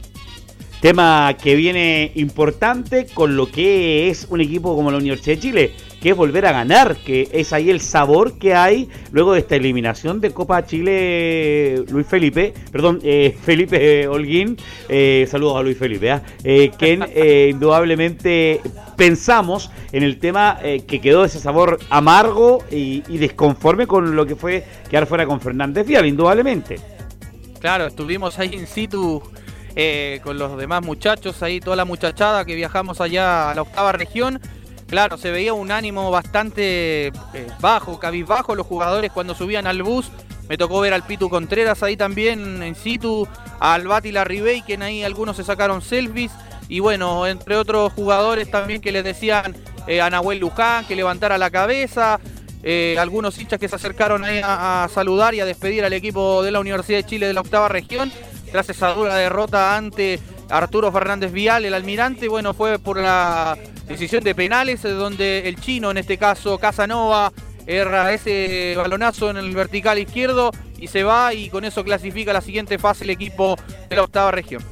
Tema 0.84 1.34
que 1.42 1.56
viene 1.56 2.12
importante 2.14 3.06
con 3.06 3.38
lo 3.38 3.50
que 3.50 4.10
es 4.10 4.26
un 4.28 4.42
equipo 4.42 4.76
como 4.76 4.90
la 4.90 4.98
Universidad 4.98 5.36
de 5.36 5.40
Chile, 5.40 5.72
que 6.02 6.10
es 6.10 6.14
volver 6.14 6.44
a 6.44 6.52
ganar, 6.52 6.96
que 6.96 7.26
es 7.32 7.54
ahí 7.54 7.70
el 7.70 7.80
sabor 7.80 8.38
que 8.38 8.54
hay 8.54 8.90
luego 9.10 9.32
de 9.32 9.40
esta 9.40 9.56
eliminación 9.56 10.20
de 10.20 10.32
Copa 10.32 10.66
Chile 10.66 11.86
Luis 11.88 12.06
Felipe, 12.06 12.52
perdón, 12.70 13.00
eh, 13.02 13.34
Felipe 13.42 14.06
Holguín, 14.06 14.58
eh, 14.90 15.26
saludos 15.30 15.56
a 15.56 15.62
Luis 15.62 15.78
Felipe, 15.78 16.10
¿ah? 16.10 16.22
eh, 16.44 16.70
que 16.78 17.48
indudablemente 17.48 18.60
pensamos 18.94 19.70
en 19.90 20.02
el 20.02 20.18
tema 20.18 20.58
que 20.86 21.00
quedó 21.00 21.24
ese 21.24 21.38
sabor 21.38 21.78
amargo 21.88 22.62
y, 22.70 23.02
y, 23.08 23.16
desconforme 23.16 23.86
con 23.86 24.14
lo 24.14 24.26
que 24.26 24.36
fue 24.36 24.62
quedar 24.90 25.06
fuera 25.06 25.24
con 25.24 25.40
Fernández 25.40 25.86
Vial, 25.86 26.04
indudablemente. 26.04 26.76
Claro, 27.58 27.86
estuvimos 27.86 28.38
ahí 28.38 28.50
in 28.52 28.66
situ 28.66 29.22
eh, 29.76 30.20
con 30.22 30.38
los 30.38 30.56
demás 30.56 30.84
muchachos, 30.84 31.42
ahí 31.42 31.58
toda 31.58 31.74
la 31.74 31.84
muchachada 31.84 32.44
que 32.44 32.54
viajamos 32.54 33.00
allá 33.00 33.50
a 33.50 33.54
la 33.54 33.62
octava 33.62 33.90
región. 33.92 34.40
Claro, 34.86 35.18
se 35.18 35.32
veía 35.32 35.52
un 35.52 35.72
ánimo 35.72 36.10
bastante 36.12 37.08
eh, 37.08 37.12
bajo, 37.60 37.98
cabizbajo 37.98 38.54
los 38.54 38.66
jugadores 38.66 39.10
cuando 39.10 39.34
subían 39.34 39.66
al 39.66 39.82
bus. 39.82 40.10
Me 40.48 40.56
tocó 40.58 40.80
ver 40.80 40.92
al 40.92 41.04
Pitu 41.04 41.28
Contreras 41.28 41.82
ahí 41.82 41.96
también 41.96 42.62
en 42.62 42.74
situ, 42.76 43.26
al 43.58 43.88
Bati 43.88 44.12
Larribey, 44.12 44.62
que 44.62 44.76
ahí 44.76 45.02
algunos 45.02 45.36
se 45.36 45.42
sacaron 45.42 45.82
selfies. 45.82 46.30
Y 46.68 46.78
bueno, 46.80 47.26
entre 47.26 47.56
otros 47.56 47.92
jugadores 47.94 48.50
también 48.50 48.80
que 48.80 48.92
les 48.92 49.02
decían 49.02 49.56
eh, 49.88 50.00
a 50.00 50.08
Nahuel 50.08 50.38
Luján 50.38 50.86
que 50.86 50.94
levantara 50.94 51.36
la 51.36 51.50
cabeza. 51.50 52.20
algunos 52.98 53.38
hinchas 53.38 53.58
que 53.58 53.68
se 53.68 53.76
acercaron 53.76 54.24
ahí 54.24 54.40
a, 54.44 54.88
saludar 54.92 55.34
y 55.34 55.40
a 55.40 55.46
despedir 55.46 55.84
al 55.84 55.92
equipo 55.94 56.42
de 56.42 56.52
la 56.52 56.60
Universidad 56.60 56.98
de 56.98 57.04
Chile 57.04 57.26
de 57.26 57.34
la 57.34 57.40
octava 57.40 57.68
región 57.68 58.12
tras 58.54 58.70
esa 58.70 58.94
dura 58.94 59.16
derrota 59.16 59.76
ante 59.76 60.20
Arturo 60.48 60.92
Fernández 60.92 61.32
Vial, 61.32 61.64
el 61.64 61.74
almirante, 61.74 62.28
bueno, 62.28 62.54
fue 62.54 62.78
por 62.78 63.00
la 63.00 63.58
decisión 63.88 64.22
de 64.22 64.32
penales, 64.32 64.80
donde 64.84 65.48
el 65.48 65.56
chino, 65.56 65.90
en 65.90 65.98
este 65.98 66.18
caso 66.18 66.56
Casanova, 66.58 67.32
erra 67.66 68.12
ese 68.12 68.74
balonazo 68.76 69.28
en 69.30 69.38
el 69.38 69.52
vertical 69.56 69.98
izquierdo 69.98 70.52
y 70.78 70.86
se 70.86 71.02
va 71.02 71.34
y 71.34 71.48
con 71.48 71.64
eso 71.64 71.82
clasifica 71.82 72.32
la 72.32 72.40
siguiente 72.40 72.78
fase 72.78 73.02
el 73.02 73.10
equipo 73.10 73.56
de 73.90 73.96
la 73.96 74.04
octava 74.04 74.30
región. 74.30 74.62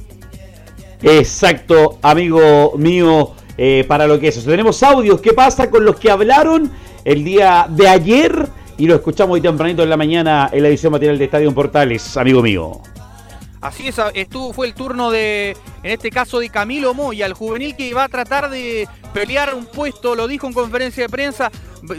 Exacto, 1.01 1.99
amigo 2.03 2.75
mío, 2.77 3.33
eh, 3.57 3.83
para 3.85 4.07
lo 4.07 4.17
que 4.17 4.29
es 4.29 4.37
eso. 4.37 4.49
Tenemos 4.49 4.81
audios, 4.81 5.19
¿qué 5.19 5.33
pasa 5.33 5.69
con 5.69 5.83
los 5.83 5.97
que 5.97 6.09
hablaron 6.09 6.71
el 7.03 7.25
día 7.25 7.67
de 7.69 7.89
ayer? 7.89 8.47
Y 8.77 8.87
lo 8.87 8.95
escuchamos 8.95 9.33
hoy 9.33 9.41
tempranito 9.41 9.83
en 9.83 9.89
la 9.89 9.97
mañana 9.97 10.49
en 10.53 10.63
la 10.63 10.69
edición 10.69 10.93
material 10.93 11.17
de 11.17 11.25
Estadio 11.25 11.53
Portales, 11.53 12.15
amigo 12.15 12.41
mío. 12.41 12.81
Así 13.63 13.87
es, 13.87 13.95
fue 14.53 14.67
el 14.67 14.73
turno 14.73 15.09
de, 15.09 15.55
en 15.83 15.91
este 15.91 16.11
caso, 16.11 16.39
de 16.39 16.49
Camilo 16.49 16.93
Moya, 16.93 17.25
el 17.25 17.33
juvenil 17.33 17.77
que 17.77 17.93
va 17.93 18.03
a 18.03 18.09
tratar 18.09 18.49
de 18.49 18.89
pelear 19.13 19.55
un 19.55 19.65
puesto, 19.65 20.15
lo 20.15 20.27
dijo 20.27 20.47
en 20.47 20.53
conferencia 20.53 21.03
de 21.03 21.09
prensa, 21.09 21.49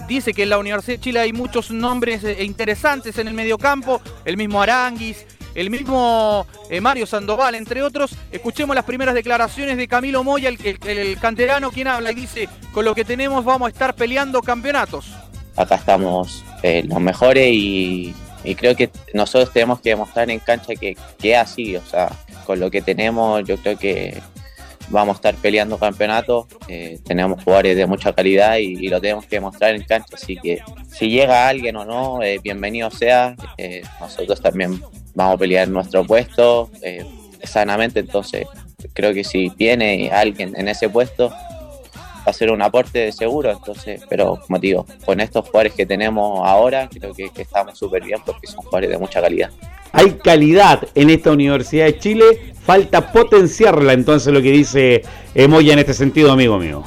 dice 0.07 0.35
que 0.35 0.43
en 0.43 0.51
la 0.51 0.59
Universidad 0.59 0.99
de 0.99 1.01
Chile 1.01 1.21
hay 1.21 1.33
muchos 1.33 1.71
nombres 1.71 2.23
eh, 2.23 2.45
interesantes 2.45 3.17
en 3.17 3.29
el 3.29 3.35
mediocampo, 3.35 4.03
el 4.27 4.37
mismo 4.37 4.61
Aranguis, 4.61 5.25
el 5.55 5.71
mismo 5.71 6.47
eh, 6.69 6.83
Mario 6.83 7.07
Sandoval, 7.07 7.55
entre 7.55 7.83
otros. 7.83 8.15
Escuchemos 8.31 8.77
las 8.77 8.85
primeras 8.85 9.15
declaraciones 9.15 9.79
de 9.79 9.89
Camilo 9.89 10.23
Moya, 10.23 10.51
el, 10.51 10.79
el 10.87 11.19
canterano, 11.19 11.71
quien 11.71 11.89
habla 11.89 12.13
y 12.13 12.15
dice, 12.15 12.47
con 12.73 12.85
lo 12.85 12.95
que 12.95 13.07
tenemos 13.07 13.43
vamos 13.43 13.69
a 13.69 13.71
estar 13.71 13.95
peleando 13.95 14.43
campeonatos. 14.43 15.07
Acá 15.57 15.77
estamos 15.77 16.45
eh, 16.63 16.83
los 16.87 17.01
mejores 17.01 17.49
y 17.51 18.15
y 18.45 18.55
creo 18.55 18.77
que 18.77 18.91
nosotros 19.15 19.53
tenemos 19.53 19.81
que 19.81 19.91
demostrar 19.91 20.31
en 20.31 20.39
cancha 20.39 20.75
que, 20.75 20.97
es 21.23 21.37
así, 21.37 21.77
o 21.77 21.83
sea, 21.85 22.11
con 22.47 22.61
lo 22.61 22.71
que 22.71 22.83
tenemos 22.83 23.43
yo 23.45 23.57
creo 23.57 23.79
que 23.79 24.21
vamos 24.89 25.15
a 25.15 25.17
estar 25.17 25.35
peleando 25.37 25.79
campeonatos, 25.79 26.47
eh, 26.69 26.99
tenemos 27.05 27.43
jugadores 27.43 27.77
de 27.77 27.87
mucha 27.87 28.13
calidad 28.13 28.59
y, 28.59 28.89
lo 28.89 29.01
tenemos 29.01 29.25
que 29.25 29.37
demostrar 29.37 29.75
en 29.75 29.83
cancha, 29.83 30.15
así 30.15 30.37
que 30.37 30.61
si 30.93 31.09
llega 31.09 31.49
alguien 31.49 31.77
o 31.77 31.87
no, 31.87 32.23
eh, 32.23 32.39
bienvenido 32.43 32.91
sea, 32.91 33.35
eh, 33.57 33.83
nosotros 33.99 34.41
también 34.43 34.81
vamos 35.15 35.35
a 35.35 35.39
pelear 35.39 35.69
nuestro 35.69 36.05
puesto 36.05 36.71
sanamente, 37.43 38.01
entonces 38.01 38.47
creo 38.93 39.15
que 39.15 39.25
si 39.25 39.49
tiene 39.51 40.11
alguien 40.11 40.55
en 40.57 40.69
ese 40.69 40.89
puesto, 40.91 41.33
va 42.27 42.31
a 42.31 42.33
ser 42.33 42.51
un 42.51 42.63
aporte 42.63 43.01
de 43.01 43.13
seguro, 43.13 43.51
entonces, 43.51 44.03
pero 44.09 44.41
como 44.41 44.59
digo, 44.59 44.87
con 45.05 45.21
estos 45.21 45.47
jugadores 45.47 45.75
que 45.75 45.85
tenemos 45.85 46.41
ahora, 46.47 46.89
creo 46.89 47.13
que, 47.13 47.31
estamos 47.37 47.79
súper 47.79 48.03
bien 48.03 48.21
porque 48.25 48.47
son 48.47 48.65
jugadores 48.65 48.91
de 48.91 48.99
mucha 48.99 49.21
calidad. 49.21 49.51
Hay 49.93 50.13
calidad 50.13 50.89
en 50.95 51.11
esta 51.11 51.31
Universidad 51.31 51.85
de 51.85 51.99
Chile, 51.99 52.55
falta 52.65 53.13
potenciarla, 53.13 53.93
entonces 53.93 54.33
lo 54.33 54.41
que 54.41 54.51
dice 54.51 55.03
Moya 55.49 55.75
en 55.75 55.79
este 55.81 55.95
sentido, 55.95 56.33
amigo 56.33 56.59
mío. 56.59 56.83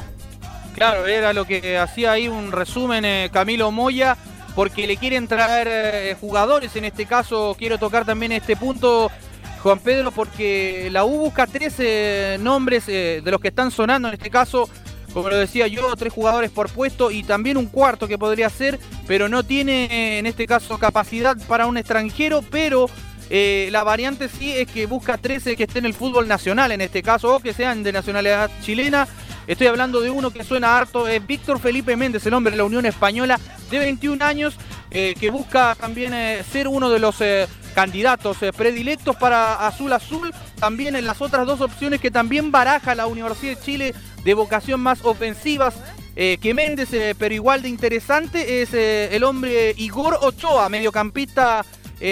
Claro, 0.76 1.08
era 1.08 1.34
lo 1.34 1.46
que 1.46 1.78
hacía 1.78 2.12
ahí 2.12 2.28
un 2.28 2.52
resumen 2.52 3.06
eh, 3.06 3.30
Camilo 3.32 3.72
Moya, 3.72 4.18
porque 4.56 4.88
le 4.88 4.98
quieren 4.98 5.28
traer 5.28 5.68
eh, 5.70 6.16
jugadores, 6.20 6.76
en 6.76 6.86
este 6.86 7.06
caso 7.06 7.56
quiero 7.58 7.78
tocar 7.78 8.06
también 8.06 8.32
este 8.32 8.56
punto, 8.56 9.12
Juan 9.62 9.80
Pedro, 9.80 10.12
porque 10.12 10.90
la 10.92 11.06
U 11.06 11.18
busca 11.18 11.48
13 11.48 12.38
nombres 12.40 12.86
eh, 12.88 13.22
de 13.24 13.32
los 13.32 13.40
que 13.40 13.50
están 13.50 13.72
sonando, 13.72 14.08
en 14.08 14.16
este 14.16 14.30
caso 14.30 14.70
como 15.18 15.32
lo 15.32 15.38
decía 15.38 15.66
yo, 15.66 15.96
tres 15.96 16.14
jugadores 16.14 16.52
por 16.52 16.70
puesto 16.70 17.10
y 17.10 17.24
también 17.24 17.58
un 17.58 17.66
cuarto 17.66 18.08
que 18.08 18.20
podría 18.20 18.52
ser, 18.52 18.80
pero 19.08 19.28
no 19.28 19.42
tiene 19.42 20.20
en 20.20 20.28
este 20.28 20.46
caso 20.46 20.78
capacidad 20.78 21.36
para 21.48 21.66
un 21.66 21.76
extranjero, 21.76 22.44
pero 22.52 22.88
eh, 23.32 23.68
la 23.72 23.84
variante 23.84 24.30
sí 24.30 24.52
es 24.52 24.68
que 24.68 24.86
busca 24.86 25.18
13 25.18 25.56
que 25.56 25.64
estén 25.64 25.86
en 25.86 25.88
el 25.88 25.94
fútbol 25.96 26.28
nacional 26.28 26.72
en 26.72 26.82
este 26.82 27.02
caso, 27.02 27.36
o 27.36 27.40
que 27.40 27.56
sean 27.56 27.82
de 27.82 27.94
nacionalidad 27.94 28.52
chilena, 28.62 29.08
Estoy 29.48 29.68
hablando 29.68 30.02
de 30.02 30.10
uno 30.10 30.30
que 30.30 30.44
suena 30.44 30.78
harto, 30.78 31.08
es 31.08 31.26
Víctor 31.26 31.58
Felipe 31.60 31.96
Méndez, 31.96 32.26
el 32.26 32.34
hombre 32.34 32.52
de 32.52 32.58
la 32.58 32.66
Unión 32.66 32.86
Española 32.86 33.40
de 33.72 33.80
21 33.80 34.24
años, 34.24 34.56
eh, 34.92 35.16
que 35.18 35.32
busca 35.32 35.74
también 35.74 36.14
eh, 36.14 36.44
ser 36.52 36.68
uno 36.68 36.90
de 36.90 37.00
los 37.00 37.16
candidatos 37.74 38.38
predilectos 38.56 39.16
para 39.16 39.66
Azul 39.66 39.94
Azul. 39.94 40.34
También 40.60 40.98
en 40.98 41.08
las 41.08 41.22
otras 41.22 41.48
dos 41.48 41.62
opciones 41.62 42.02
que 42.02 42.12
también 42.12 42.52
baraja 42.52 42.94
la 42.94 43.08
Universidad 43.08 43.56
de 43.56 43.62
Chile 43.64 43.96
de 44.28 44.34
vocación 44.34 44.82
más 44.82 45.06
ofensivas 45.06 45.74
que 46.14 46.54
Méndez, 46.54 46.90
pero 47.18 47.34
igual 47.34 47.62
de 47.62 47.70
interesante, 47.70 48.62
es 48.62 48.74
el 48.74 49.24
hombre 49.24 49.74
Igor 49.78 50.18
Ochoa, 50.22 50.68
mediocampista 50.68 51.64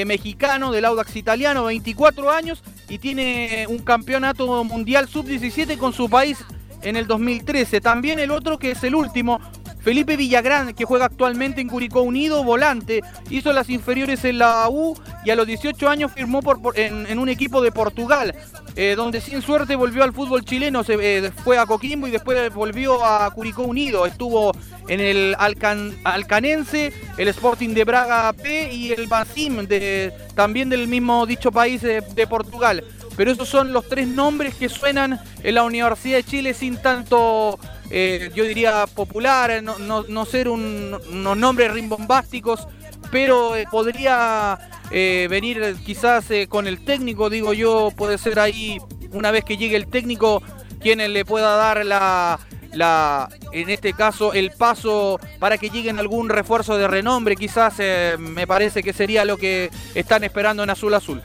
mexicano 0.05 0.71
del 0.71 0.85
Audax 0.85 1.13
italiano, 1.17 1.65
24 1.65 2.31
años, 2.31 2.63
y 2.87 2.99
tiene 2.99 3.65
un 3.67 3.79
campeonato 3.79 4.63
mundial 4.63 5.09
sub-17 5.09 5.77
con 5.77 5.91
su 5.91 6.09
país 6.09 6.37
en 6.83 6.95
el 6.95 7.05
2013. 7.05 7.81
También 7.81 8.19
el 8.19 8.31
otro 8.31 8.59
que 8.59 8.71
es 8.71 8.83
el 8.85 8.95
último, 8.95 9.41
Felipe 9.85 10.17
Villagrán, 10.17 10.73
que 10.73 10.83
juega 10.83 11.05
actualmente 11.05 11.61
en 11.61 11.67
Curicó 11.67 12.01
Unido, 12.01 12.43
volante, 12.43 13.03
hizo 13.29 13.53
las 13.53 13.69
inferiores 13.69 14.25
en 14.25 14.39
la 14.39 14.67
U 14.67 14.97
y 15.23 15.29
a 15.29 15.35
los 15.35 15.45
18 15.45 15.87
años 15.87 16.11
firmó 16.11 16.41
por, 16.41 16.57
en, 16.79 17.19
un 17.19 17.29
equipo 17.29 17.61
de 17.61 17.71
Portugal, 17.71 18.33
eh, 18.75 18.95
donde 18.97 19.21
sin 19.21 19.43
suerte 19.43 19.75
volvió 19.75 20.03
al 20.03 20.11
fútbol 20.11 20.43
chileno, 20.43 20.83
se 20.83 20.95
eh, 20.99 21.31
fue 21.43 21.59
a 21.59 21.67
Coquimbo 21.67 22.07
y 22.07 22.11
después 22.11 22.51
volvió 22.51 23.05
a 23.05 23.29
Curicó 23.29 23.61
Unido, 23.61 24.07
estuvo 24.07 24.53
en 24.87 25.01
el 25.01 25.35
Alcanense, 25.37 26.91
el 27.19 27.27
Sporting 27.27 27.75
de 27.75 27.83
Braga 27.83 28.33
P 28.33 28.73
y 28.73 28.91
el 28.91 29.05
Basim, 29.05 29.67
de, 29.67 30.11
también 30.33 30.67
del 30.67 30.87
mismo 30.87 31.27
dicho 31.27 31.51
país 31.51 31.83
de 31.83 32.27
Portugal 32.27 32.83
pero 33.15 33.31
esos 33.31 33.47
son 33.47 33.73
los 33.73 33.87
tres 33.87 34.07
nombres 34.07 34.55
que 34.55 34.69
suenan 34.69 35.19
en 35.43 35.55
la 35.55 35.63
Universidad 35.63 36.17
de 36.17 36.23
Chile 36.23 36.53
sin 36.53 36.77
tanto, 36.77 37.59
eh, 37.89 38.31
yo 38.35 38.43
diría, 38.43 38.85
popular, 38.87 39.63
no, 39.63 40.25
ser 40.25 40.49
unos 40.49 41.37
nombres 41.37 41.71
rimbombásticos, 41.71 42.67
pero 43.11 43.55
eh, 43.55 43.65
podría 43.69 44.57
eh, 44.91 45.27
venir 45.29 45.75
quizás 45.85 46.25
con 46.49 46.67
el 46.67 46.83
técnico, 46.83 47.29
digo 47.29 47.53
yo, 47.53 47.91
puede 47.95 48.17
ser 48.17 48.39
ahí, 48.39 48.79
una 49.11 49.31
vez 49.31 49.45
que 49.45 49.57
llegue 49.57 49.75
el 49.75 49.87
técnico, 49.87 50.43
quien 50.81 50.97
le 51.11 51.25
pueda 51.25 51.55
dar 51.55 51.85
la, 51.85 52.39
la, 52.73 53.29
en 53.53 53.69
este 53.69 53.93
caso, 53.93 54.33
el 54.33 54.51
paso 54.51 55.19
para 55.39 55.57
que 55.57 55.69
lleguen 55.69 55.99
algún 55.99 56.27
refuerzo 56.27 56.77
de 56.77 56.87
renombre, 56.87 57.35
quizás 57.35 57.75
me 58.19 58.45
parece 58.45 58.83
que 58.83 58.91
sería 58.91 59.23
lo 59.23 59.37
que 59.37 59.71
están 59.93 60.23
esperando 60.25 60.63
en 60.63 60.69
Azul 60.69 60.93
Azul. 60.93 61.21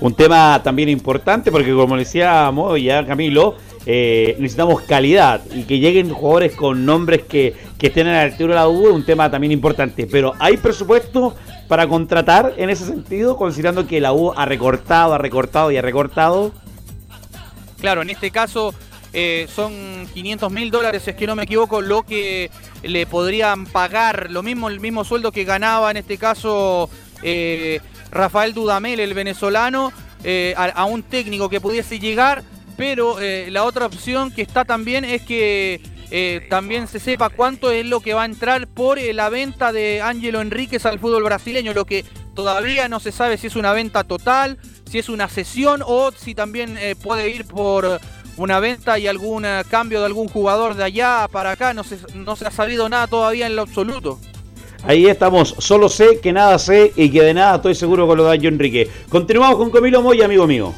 Un 0.00 0.14
tema 0.14 0.60
también 0.62 0.88
importante 0.88 1.50
porque 1.50 1.72
como 1.72 1.96
decíamos 1.96 2.80
ya 2.80 3.06
Camilo, 3.06 3.56
eh, 3.86 4.36
necesitamos 4.38 4.82
calidad 4.82 5.42
y 5.54 5.62
que 5.62 5.78
lleguen 5.78 6.10
jugadores 6.10 6.54
con 6.54 6.84
nombres 6.84 7.22
que, 7.22 7.54
que 7.78 7.86
estén 7.86 8.08
a 8.08 8.12
la 8.12 8.22
altura 8.22 8.54
de 8.54 8.60
la 8.60 8.68
U 8.68 8.88
es 8.88 8.92
un 8.92 9.06
tema 9.06 9.30
también 9.30 9.52
importante. 9.52 10.06
Pero 10.06 10.34
hay 10.38 10.56
presupuesto 10.56 11.34
para 11.68 11.86
contratar 11.88 12.54
en 12.56 12.68
ese 12.68 12.84
sentido, 12.84 13.36
considerando 13.36 13.86
que 13.86 14.00
la 14.00 14.12
U 14.12 14.32
ha 14.36 14.44
recortado, 14.44 15.14
ha 15.14 15.18
recortado 15.18 15.70
y 15.70 15.76
ha 15.76 15.82
recortado. 15.82 16.52
Claro, 17.80 18.02
en 18.02 18.10
este 18.10 18.30
caso 18.30 18.74
eh, 19.12 19.46
son 19.54 20.06
500 20.12 20.52
mil 20.52 20.70
dólares, 20.70 21.06
es 21.08 21.14
que 21.14 21.26
no 21.26 21.36
me 21.36 21.44
equivoco, 21.44 21.80
lo 21.80 22.02
que 22.02 22.50
le 22.82 23.06
podrían 23.06 23.66
pagar, 23.66 24.30
lo 24.30 24.42
mismo, 24.42 24.68
el 24.68 24.80
mismo 24.80 25.04
sueldo 25.04 25.32
que 25.32 25.44
ganaba 25.44 25.90
en 25.90 25.98
este 25.98 26.18
caso 26.18 26.90
eh, 27.22 27.80
Rafael 28.10 28.54
Dudamel, 28.54 29.00
el 29.00 29.14
venezolano, 29.14 29.92
eh, 30.24 30.54
a, 30.56 30.84
un 30.86 31.02
técnico 31.02 31.48
que 31.48 31.60
pudiese 31.60 31.98
llegar, 31.98 32.42
pero 32.76 33.20
eh, 33.20 33.48
la 33.50 33.64
otra 33.64 33.86
opción 33.86 34.32
que 34.32 34.42
está 34.42 34.64
también 34.64 35.04
es 35.04 35.22
que 35.22 35.80
eh, 36.10 36.46
también 36.50 36.88
se 36.88 36.98
sepa 36.98 37.28
cuánto 37.28 37.70
es 37.70 37.86
lo 37.86 38.00
que 38.00 38.14
va 38.14 38.22
a 38.22 38.26
entrar 38.26 38.66
por 38.66 39.00
la 39.00 39.28
venta 39.28 39.72
de 39.72 40.00
Ángelo 40.02 40.40
Enríquez 40.40 40.84
al 40.86 40.98
fútbol 40.98 41.22
brasileño, 41.22 41.74
lo 41.74 41.84
que 41.84 42.04
todavía 42.34 42.88
no 42.88 42.98
se 42.98 43.12
sabe 43.12 43.38
si 43.38 43.46
es 43.46 43.56
una 43.56 43.72
venta 43.72 44.04
total, 44.04 44.58
si 44.90 44.98
es 44.98 45.08
una 45.08 45.28
cesión 45.28 45.82
o 45.84 46.10
si 46.12 46.34
también 46.34 46.78
puede 47.02 47.30
ir 47.30 47.44
por 47.44 48.00
una 48.36 48.60
venta 48.60 48.98
y 48.98 49.06
algún 49.06 49.46
cambio 49.70 50.00
de 50.00 50.06
algún 50.06 50.28
jugador 50.28 50.74
de 50.74 50.84
allá 50.84 51.28
para 51.30 51.52
acá, 51.52 51.72
no 51.72 51.84
se, 51.84 51.98
no 52.14 52.36
se 52.36 52.46
ha 52.46 52.50
sabido 52.50 52.88
nada 52.88 53.06
todavía 53.06 53.46
en 53.46 53.56
lo 53.56 53.62
absoluto. 53.62 54.18
Ahí 54.86 55.06
estamos, 55.08 55.56
solo 55.58 55.88
sé 55.88 56.20
que 56.20 56.32
nada 56.32 56.56
sé 56.60 56.92
y 56.94 57.10
que 57.10 57.20
de 57.20 57.34
nada 57.34 57.56
estoy 57.56 57.74
seguro 57.74 58.06
con 58.06 58.16
lo 58.18 58.28
de 58.30 58.36
Enrique. 58.46 58.88
Continuamos 59.08 59.56
con 59.56 59.72
Camilo 59.72 60.00
Moya, 60.00 60.26
amigo 60.26 60.46
mío. 60.46 60.72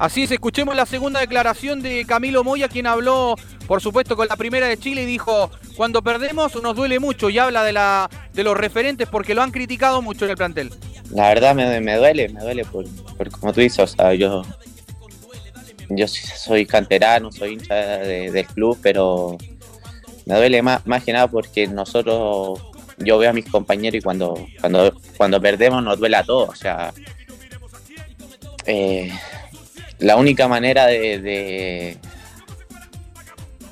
Así 0.00 0.24
es, 0.24 0.32
escuchemos 0.32 0.74
la 0.74 0.84
segunda 0.84 1.20
declaración 1.20 1.80
de 1.80 2.04
Camilo 2.06 2.42
Moya, 2.42 2.68
quien 2.68 2.88
habló, 2.88 3.36
por 3.68 3.80
supuesto, 3.80 4.16
con 4.16 4.26
la 4.26 4.34
primera 4.34 4.66
de 4.66 4.76
Chile 4.78 5.02
y 5.02 5.06
dijo, 5.06 5.48
cuando 5.76 6.02
perdemos 6.02 6.60
nos 6.60 6.74
duele 6.74 6.98
mucho 6.98 7.30
y 7.30 7.38
habla 7.38 7.62
de, 7.62 7.72
la, 7.72 8.10
de 8.32 8.42
los 8.42 8.56
referentes 8.56 9.08
porque 9.08 9.36
lo 9.36 9.42
han 9.42 9.52
criticado 9.52 10.02
mucho 10.02 10.24
en 10.24 10.32
el 10.32 10.36
plantel. 10.36 10.72
La 11.10 11.28
verdad 11.28 11.54
me, 11.54 11.96
duele, 11.96 12.30
me 12.30 12.40
duele 12.40 12.64
por, 12.64 12.84
como 13.38 13.52
tú 13.52 13.60
dices, 13.60 13.78
o 13.78 13.86
sea, 13.86 14.12
yo, 14.12 14.42
yo 15.88 16.08
soy 16.08 16.66
canterano, 16.66 17.30
soy 17.30 17.52
hincha 17.52 17.74
del 17.76 18.46
club, 18.46 18.76
pero 18.82 19.38
me 20.26 20.34
duele 20.34 20.62
más, 20.62 20.84
más 20.84 21.04
que 21.04 21.12
nada 21.12 21.28
porque 21.28 21.68
nosotros 21.68 22.69
yo 23.00 23.18
veo 23.18 23.30
a 23.30 23.32
mis 23.32 23.46
compañeros 23.46 23.98
y 23.98 24.02
cuando, 24.02 24.46
cuando, 24.60 24.94
cuando 25.16 25.40
perdemos 25.40 25.82
nos 25.82 25.98
duele 25.98 26.16
a 26.16 26.24
todos. 26.24 26.50
O 26.50 26.54
sea, 26.54 26.92
eh, 28.66 29.10
la 29.98 30.16
única 30.16 30.48
manera 30.48 30.86
de, 30.86 31.18
de, 31.20 31.96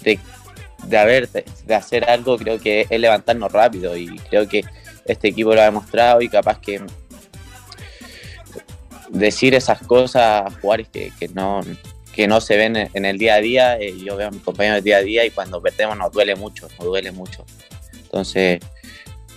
de, 0.02 1.28
de, 1.66 1.74
hacer 1.74 2.08
algo 2.08 2.36
creo 2.36 2.58
que 2.58 2.86
es 2.88 3.00
levantarnos 3.00 3.52
rápido 3.52 3.96
y 3.96 4.18
creo 4.30 4.48
que 4.48 4.64
este 5.04 5.28
equipo 5.28 5.54
lo 5.54 5.60
ha 5.60 5.64
demostrado 5.64 6.20
y 6.20 6.28
capaz 6.28 6.60
que 6.60 6.82
decir 9.10 9.54
esas 9.54 9.80
cosas 9.80 10.46
a 10.46 10.50
jugadores 10.60 10.88
que, 10.88 11.28
no 11.32 11.60
que 12.14 12.26
no 12.26 12.40
se 12.40 12.56
ven 12.56 12.90
en 12.92 13.04
el 13.04 13.16
día 13.16 13.34
a 13.34 13.40
día, 13.40 13.78
eh, 13.78 13.94
yo 13.98 14.16
veo 14.16 14.28
a 14.28 14.30
mis 14.30 14.42
compañeros 14.42 14.82
día 14.82 14.98
a 14.98 15.02
día 15.02 15.24
y 15.24 15.30
cuando 15.30 15.62
perdemos 15.62 15.96
nos 15.96 16.12
duele 16.12 16.34
mucho, 16.34 16.68
nos 16.78 16.86
duele 16.86 17.12
mucho. 17.12 17.44
Entonces, 17.94 18.60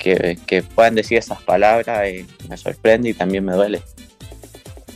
que, 0.02 0.64
puedan 0.76 0.96
decir 0.96 1.18
esas 1.18 1.42
palabras 1.42 2.02
eh, 2.06 2.26
me 2.50 2.58
sorprende 2.58 3.10
y 3.10 3.14
también 3.14 3.46
me 3.46 3.54
duele. 3.54 3.82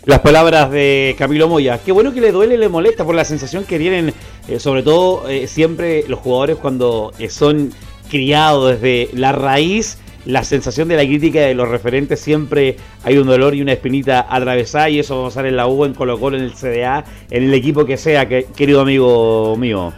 Las 0.06 0.20
palabras 0.20 0.70
de 0.72 1.16
Camilo 1.18 1.48
Moya. 1.48 1.80
Qué 1.84 1.92
bueno 1.92 2.14
que 2.14 2.22
le 2.22 2.32
duele 2.32 2.56
y 2.56 2.58
le 2.58 2.70
molesta 2.70 3.04
por 3.04 3.16
la 3.16 3.26
sensación 3.26 3.64
que 3.64 3.80
tienen, 3.80 4.14
eh, 4.48 4.60
sobre 4.60 4.84
todo 4.84 5.28
eh, 5.28 5.48
siempre 5.48 6.04
los 6.08 6.20
jugadores 6.20 6.58
cuando 6.58 7.12
son 7.30 7.72
criados 8.10 8.80
desde 8.80 9.10
la 9.14 9.32
raíz. 9.32 9.98
La 10.26 10.44
sensación 10.44 10.88
de 10.88 10.96
la 10.96 11.04
crítica 11.04 11.42
de 11.42 11.54
los 11.54 11.70
referentes 11.70 12.20
siempre 12.20 12.78
hay 13.04 13.20
un 13.20 13.28
dolor 13.28 13.54
y 13.54 13.62
una 13.62 13.74
espinita 13.74 14.26
atravesada 14.28 14.90
y 14.90 15.00
eso 15.00 15.18
va 15.18 15.22
a 15.22 15.30
pasar 15.30 15.46
en 15.46 15.56
la 15.56 15.68
U, 15.68 15.86
en 15.86 15.94
Colo 15.94 16.20
Colo, 16.20 16.36
en 16.36 16.44
el 16.44 16.54
CDA, 16.54 17.06
en 17.30 17.44
el 17.44 17.54
equipo 17.54 17.86
que 17.86 17.96
sea, 17.98 18.28
querido 18.28 18.82
amigo 18.82 19.56
mío. 19.56 19.94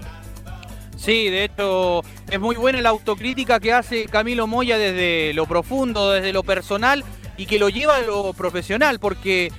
Sí, 1.07 1.29
de 1.29 1.45
hecho 1.45 2.01
es 2.29 2.37
muy 2.37 2.57
buena 2.57 2.81
la 2.81 2.89
autocrítica 2.89 3.61
que 3.61 3.71
hace 3.71 4.07
Camilo 4.07 4.45
Moya 4.45 4.77
desde 4.77 5.33
lo 5.33 5.45
profundo, 5.45 6.11
desde 6.11 6.33
lo 6.33 6.43
personal 6.43 7.05
y 7.37 7.45
que 7.45 7.59
lo 7.59 7.69
lleva 7.69 7.95
a 7.95 8.01
lo 8.01 8.33
profesional, 8.33 8.99
porque 8.99 9.49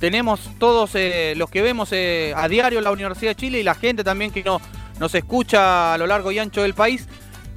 tenemos 0.00 0.40
todos 0.58 0.96
eh, 0.96 1.34
los 1.36 1.48
que 1.48 1.62
vemos 1.62 1.90
eh, 1.92 2.34
a 2.36 2.48
diario 2.48 2.78
en 2.78 2.84
la 2.86 2.90
Universidad 2.90 3.30
de 3.30 3.34
Chile 3.36 3.60
y 3.60 3.62
la 3.62 3.76
gente 3.76 4.02
también 4.02 4.32
que 4.32 4.42
no, 4.42 4.60
nos 4.98 5.14
escucha 5.14 5.94
a 5.94 5.98
lo 5.98 6.08
largo 6.08 6.32
y 6.32 6.40
ancho 6.40 6.62
del 6.62 6.74
país, 6.74 7.06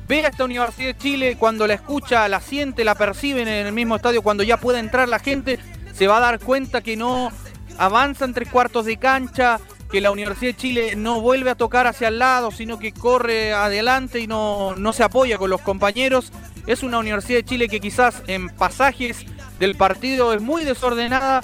ve 0.08 0.24
a 0.24 0.28
esta 0.28 0.44
Universidad 0.44 0.90
de 0.90 0.98
Chile, 1.00 1.36
cuando 1.36 1.66
la 1.66 1.74
escucha, 1.74 2.28
la 2.28 2.40
siente, 2.40 2.84
la 2.84 2.94
percibe 2.94 3.42
en 3.42 3.48
el 3.48 3.74
mismo 3.74 3.96
estadio, 3.96 4.22
cuando 4.22 4.44
ya 4.44 4.58
pueda 4.58 4.80
entrar 4.80 5.10
la 5.10 5.18
gente, 5.18 5.58
se 5.92 6.06
va 6.06 6.18
a 6.18 6.20
dar 6.20 6.40
cuenta 6.40 6.82
que 6.82 6.96
no 6.96 7.32
avanzan 7.80 8.36
tres 8.36 8.50
cuartos 8.50 8.86
de 8.86 8.98
cancha, 8.98 9.60
que 9.94 10.02
la 10.02 10.10
Universidad 10.10 10.54
de 10.54 10.58
Chile 10.58 10.96
no 10.96 11.22
vuelve 11.22 11.52
a 11.52 11.56
tocar 11.56 11.86
hacia 11.86 12.08
el 12.08 12.18
lado, 12.18 12.50
sino 12.50 12.80
que 12.80 12.92
corre 12.92 13.54
adelante 13.54 14.20
y 14.20 14.26
no, 14.26 14.74
no 14.76 14.92
se 14.92 15.04
apoya 15.04 15.38
con 15.38 15.52
los 15.52 15.62
compañeros. 15.62 16.34
Es 16.66 16.82
una 16.82 16.98
Universidad 16.98 17.38
de 17.38 17.46
Chile 17.46 17.68
que 17.68 17.80
quizás 17.80 18.24
en 18.26 18.50
pasajes 18.50 19.24
del 19.60 19.76
partido 19.76 20.34
es 20.34 20.42
muy 20.42 20.64
desordenada, 20.64 21.44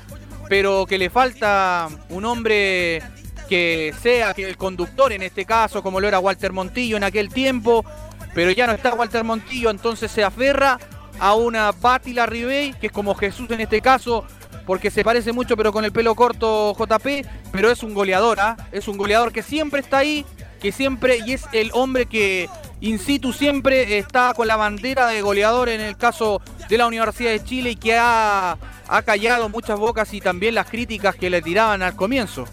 pero 0.49 0.87
que 0.87 0.97
le 0.97 1.11
falta 1.11 1.89
un 2.09 2.25
hombre 2.25 3.03
que 3.47 3.93
sea 4.01 4.31
el 4.31 4.57
conductor 4.57 5.13
en 5.13 5.21
este 5.21 5.45
caso, 5.45 5.83
como 5.83 5.99
lo 5.99 6.07
era 6.07 6.17
Walter 6.17 6.51
Montillo 6.51 6.97
en 6.97 7.03
aquel 7.03 7.29
tiempo, 7.29 7.85
pero 8.33 8.49
ya 8.49 8.65
no 8.65 8.73
está 8.73 8.95
Walter 8.95 9.23
Montillo, 9.23 9.69
entonces 9.69 10.09
se 10.09 10.23
aferra 10.23 10.79
a 11.19 11.35
una 11.35 11.71
Bátila 11.71 12.25
Ribey, 12.25 12.73
que 12.73 12.87
es 12.87 12.93
como 12.93 13.13
Jesús 13.13 13.51
en 13.51 13.61
este 13.61 13.79
caso, 13.79 14.25
porque 14.69 14.91
se 14.91 15.03
parece 15.03 15.33
mucho, 15.33 15.57
pero 15.57 15.73
con 15.73 15.83
el 15.83 15.91
pelo 15.91 16.13
corto 16.13 16.75
JP, 16.77 17.25
pero 17.51 17.71
es 17.71 17.81
un 17.81 17.95
goleador, 17.95 18.39
¿ah? 18.39 18.55
es 18.71 18.87
un 18.87 18.97
goleador 18.97 19.31
que 19.31 19.41
siempre 19.41 19.79
está 19.79 19.97
ahí, 19.97 20.23
que 20.61 20.71
siempre, 20.71 21.17
y 21.25 21.33
es 21.33 21.45
el 21.53 21.71
hombre 21.73 22.05
que 22.05 22.47
in 22.79 22.99
situ 22.99 23.33
siempre 23.33 23.97
está 23.97 24.31
con 24.35 24.47
la 24.47 24.57
bandera 24.57 25.07
de 25.07 25.23
goleador 25.23 25.69
en 25.69 25.81
el 25.81 25.97
caso 25.97 26.39
de 26.69 26.77
la 26.77 26.85
Universidad 26.85 27.31
de 27.31 27.43
Chile 27.43 27.71
y 27.71 27.75
que 27.77 27.97
ha, 27.97 28.59
ha 28.87 29.01
callado 29.01 29.49
muchas 29.49 29.79
bocas 29.79 30.13
y 30.13 30.21
también 30.21 30.53
las 30.53 30.69
críticas 30.69 31.15
que 31.15 31.31
le 31.31 31.41
tiraban 31.41 31.81
al 31.81 31.95
comienzo. 31.95 32.45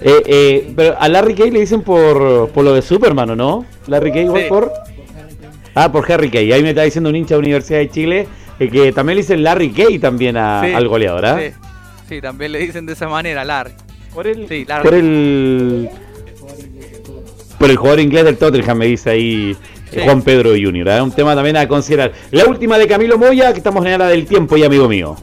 Eh, 0.00 0.22
eh, 0.26 0.72
pero 0.74 0.96
a 0.98 1.08
Larry 1.08 1.36
Kay 1.36 1.52
le 1.52 1.60
dicen 1.60 1.82
por, 1.82 2.50
por 2.50 2.64
lo 2.64 2.74
de 2.74 2.82
Superman, 2.82 3.30
¿o 3.30 3.36
no? 3.36 3.66
Larry 3.86 4.10
Kay, 4.10 4.24
igual 4.24 4.48
por. 4.48 4.72
Ah, 5.76 5.92
por 5.92 6.10
Harry 6.10 6.28
Kay. 6.28 6.52
Ahí 6.52 6.62
me 6.64 6.70
está 6.70 6.82
diciendo 6.82 7.08
un 7.08 7.14
hincha 7.14 7.36
de 7.36 7.38
Universidad 7.38 7.78
de 7.78 7.88
Chile 7.88 8.28
que 8.58 8.92
también 8.92 9.16
le 9.16 9.22
dicen 9.22 9.42
Larry 9.42 9.70
Kay 9.70 9.98
también 9.98 10.36
al 10.36 10.88
goleador, 10.88 11.26
¿ah? 11.26 11.40
Sí. 12.08 12.20
también 12.20 12.52
le 12.52 12.58
dicen 12.60 12.86
de 12.86 12.94
esa 12.94 13.08
manera, 13.08 13.44
Larry. 13.44 13.72
Por 14.14 14.26
el. 14.26 14.46
Por 14.82 14.94
el. 14.94 15.90
Por 17.58 17.70
el 17.70 17.76
jugador 17.76 18.00
inglés 18.00 18.24
del 18.24 18.36
Tottenham, 18.36 18.78
me 18.78 18.86
dice 18.86 19.10
ahí 19.10 19.56
Juan 20.04 20.22
Pedro 20.22 20.50
Junior. 20.50 20.88
Es 20.88 21.00
un 21.00 21.12
tema 21.12 21.34
también 21.34 21.56
a 21.56 21.66
considerar. 21.66 22.12
La 22.30 22.46
última 22.46 22.78
de 22.78 22.86
Camilo 22.86 23.18
Moya, 23.18 23.52
que 23.52 23.58
estamos 23.58 23.84
en 23.86 23.98
la 23.98 24.08
del 24.08 24.26
tiempo 24.26 24.56
y 24.56 24.64
amigo 24.64 24.88
mío. 24.88 25.16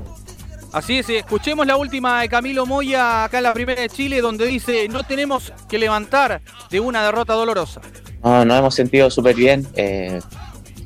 Así 0.71 0.97
es, 0.97 1.07
escuchemos 1.09 1.67
la 1.67 1.77
última 1.77 2.21
de 2.21 2.29
Camilo 2.29 2.65
Moya 2.65 3.25
acá 3.25 3.37
en 3.37 3.43
la 3.43 3.53
primera 3.53 3.79
de 3.79 3.89
Chile, 3.89 4.21
donde 4.21 4.47
dice, 4.47 4.87
no 4.89 5.03
tenemos 5.03 5.53
que 5.69 5.77
levantar 5.77 6.41
de 6.71 6.79
una 6.79 7.05
derrota 7.05 7.33
dolorosa. 7.33 7.79
No, 8.23 8.43
nos 8.43 8.57
hemos 8.57 8.73
sentido 8.73 9.11
súper 9.11 9.35
bien. 9.35 9.67
Eh, 9.75 10.19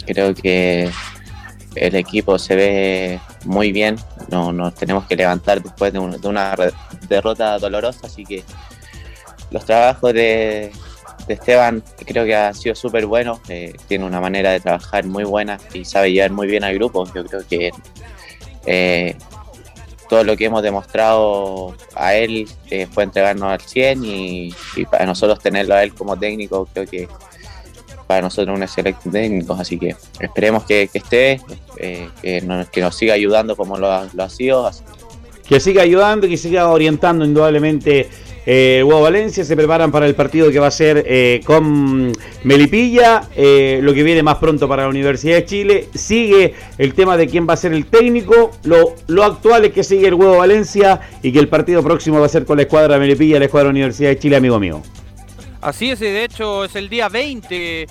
creo 0.05 0.35
que 0.35 0.89
el 1.79 1.95
equipo 1.95 2.37
se 2.39 2.55
ve 2.55 3.19
muy 3.45 3.71
bien. 3.71 3.97
No 4.29 4.51
nos 4.51 4.75
tenemos 4.75 5.05
que 5.05 5.15
levantar 5.15 5.61
después 5.61 5.93
de, 5.93 5.99
una 5.99 6.55
derrota 7.07 7.57
dolorosa, 7.59 8.07
así 8.07 8.23
que 8.25 8.43
los 9.51 9.65
trabajos 9.65 10.13
de, 10.13 10.71
Esteban 11.27 11.83
creo 12.05 12.23
que 12.25 12.35
ha 12.35 12.53
sido 12.53 12.73
súper 12.73 13.05
buenos. 13.05 13.39
Eh, 13.49 13.73
tiene 13.87 14.05
una 14.05 14.21
manera 14.21 14.51
de 14.51 14.59
trabajar 14.59 15.05
muy 15.05 15.25
buena 15.25 15.59
y 15.73 15.83
sabe 15.83 16.11
llevar 16.11 16.31
muy 16.31 16.47
bien 16.47 16.63
al 16.63 16.73
grupo. 16.75 17.05
Yo 17.13 17.25
creo 17.25 17.45
que 17.45 17.71
eh, 18.65 19.15
todo 20.07 20.23
lo 20.23 20.37
que 20.37 20.45
hemos 20.45 20.63
demostrado 20.63 21.75
a 21.95 22.15
él 22.15 22.47
eh, 22.69 22.87
fue 22.89 23.03
entregarnos 23.03 23.51
al 23.51 23.61
100 23.61 24.03
y, 24.03 24.53
para 24.89 25.05
nosotros 25.05 25.39
tenerlo 25.39 25.75
a 25.75 25.83
él 25.83 25.93
como 25.93 26.17
técnico 26.17 26.67
creo 26.73 26.85
que 26.85 27.07
para 28.07 28.21
nosotros 28.21 28.55
un 28.55 28.63
excelente 28.63 29.09
técnico, 29.09 29.53
así 29.53 29.77
que 29.77 29.95
esperemos 30.21 30.63
que, 30.63 30.89
esté, 30.93 31.41
eh, 31.79 32.09
que, 32.21 32.81
nos, 32.81 32.95
siga 32.95 33.13
ayudando 33.13 33.55
como 33.55 33.77
lo 33.77 33.91
ha, 33.91 34.07
lo 34.13 34.23
ha 34.23 34.29
sido. 34.29 34.69
Que 35.47 35.59
siga 35.59 35.83
ayudando 35.83 36.27
y 36.27 36.31
que 36.31 36.37
siga 36.37 36.69
orientando 36.69 37.23
indudablemente 37.23 38.09
eh, 38.49 38.81
Hugo 38.81 39.01
Valencia 39.01 39.43
se 39.43 39.57
preparan 39.57 39.91
para 39.91 40.05
el 40.05 40.15
partido 40.15 40.49
que 40.49 40.57
va 40.57 40.67
a 40.67 40.71
ser 40.71 41.03
eh, 41.05 41.41
con 41.43 42.13
Melipilla. 42.45 43.23
Eh, 43.35 43.81
lo 43.83 43.93
que 43.93 44.03
viene 44.03 44.23
más 44.23 44.37
pronto 44.37 44.69
para 44.69 44.83
la 44.83 44.89
Universidad 44.89 45.35
de 45.35 45.45
Chile. 45.45 45.89
Sigue 45.93 46.55
el 46.77 46.93
tema 46.93 47.17
de 47.17 47.27
quién 47.27 47.45
va 47.45 47.55
a 47.55 47.57
ser 47.57 47.73
el 47.73 47.87
técnico. 47.87 48.51
Lo, 48.63 48.95
lo 49.07 49.25
actual 49.25 49.65
es 49.65 49.73
que 49.73 49.83
sigue 49.83 50.07
el 50.07 50.13
Hugo 50.13 50.37
Valencia 50.37 51.01
y 51.21 51.33
que 51.33 51.39
el 51.39 51.49
partido 51.49 51.83
próximo 51.83 52.21
va 52.21 52.27
a 52.27 52.29
ser 52.29 52.45
con 52.45 52.55
la 52.55 52.63
escuadra 52.63 52.97
Melipilla, 52.97 53.37
la 53.37 53.45
escuadra 53.45 53.69
Universidad 53.69 54.11
de 54.11 54.19
Chile, 54.19 54.37
amigo 54.37 54.57
mío. 54.61 54.81
Así 55.59 55.91
es, 55.91 55.99
de 55.99 56.23
hecho 56.23 56.63
es 56.63 56.73
el 56.77 56.87
día 56.87 57.09
20 57.09 57.87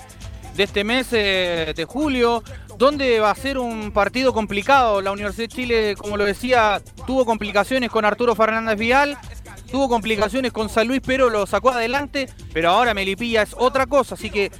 de 0.55 0.63
este 0.63 0.83
mes 0.83 1.11
de 1.11 1.85
julio 1.87 2.41
donde 2.77 3.19
va 3.19 3.31
a 3.31 3.35
ser 3.35 3.57
un 3.57 3.91
partido 3.91 4.33
complicado. 4.33 5.01
La 5.01 5.11
Universidad 5.11 5.49
de 5.49 5.55
Chile, 5.55 5.95
como 5.97 6.17
lo 6.17 6.25
decía, 6.25 6.81
tuvo 7.05 7.25
complicaciones 7.25 7.89
con 7.89 8.05
Arturo 8.05 8.35
Fernández 8.35 8.77
Vial, 8.77 9.17
tuvo 9.71 9.89
complicaciones 9.89 10.51
con 10.51 10.69
San 10.69 10.87
Luis, 10.87 11.01
pero 11.05 11.29
lo 11.29 11.47
sacó 11.47 11.71
adelante. 11.71 12.29
Pero 12.53 12.69
ahora 12.69 12.93
Melipilla 12.93 13.41
es 13.41 13.55
otra 13.57 13.87
cosa, 13.87 14.15
así 14.15 14.29
que 14.29 14.51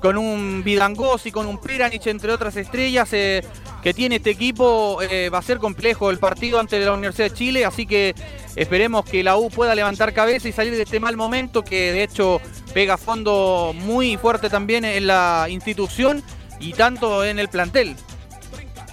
con 0.00 0.18
un 0.18 0.62
Vidangos 0.64 1.26
y 1.26 1.32
con 1.32 1.46
un 1.46 1.58
Peranich, 1.58 2.08
entre 2.08 2.32
otras 2.32 2.56
estrellas, 2.56 3.08
eh, 3.12 3.42
que 3.82 3.94
tiene 3.94 4.16
este 4.16 4.30
equipo, 4.30 5.00
eh, 5.00 5.30
va 5.30 5.38
a 5.38 5.42
ser 5.42 5.58
complejo 5.58 6.10
el 6.10 6.18
partido 6.18 6.58
ante 6.58 6.78
la 6.80 6.92
Universidad 6.92 7.30
de 7.30 7.34
Chile, 7.34 7.64
así 7.64 7.86
que 7.86 8.14
esperemos 8.56 9.04
que 9.04 9.22
la 9.22 9.36
U 9.36 9.48
pueda 9.48 9.74
levantar 9.74 10.12
cabeza 10.12 10.48
y 10.48 10.52
salir 10.52 10.74
de 10.74 10.82
este 10.82 11.00
mal 11.00 11.16
momento, 11.16 11.62
que 11.62 11.92
de 11.92 12.02
hecho 12.02 12.40
pega 12.74 12.96
fondo 12.96 13.72
muy 13.74 14.16
fuerte 14.16 14.50
también 14.50 14.84
en 14.84 15.06
la 15.06 15.46
institución 15.48 16.22
y 16.62 16.72
tanto 16.72 17.24
en 17.24 17.38
el 17.38 17.48
plantel. 17.48 17.96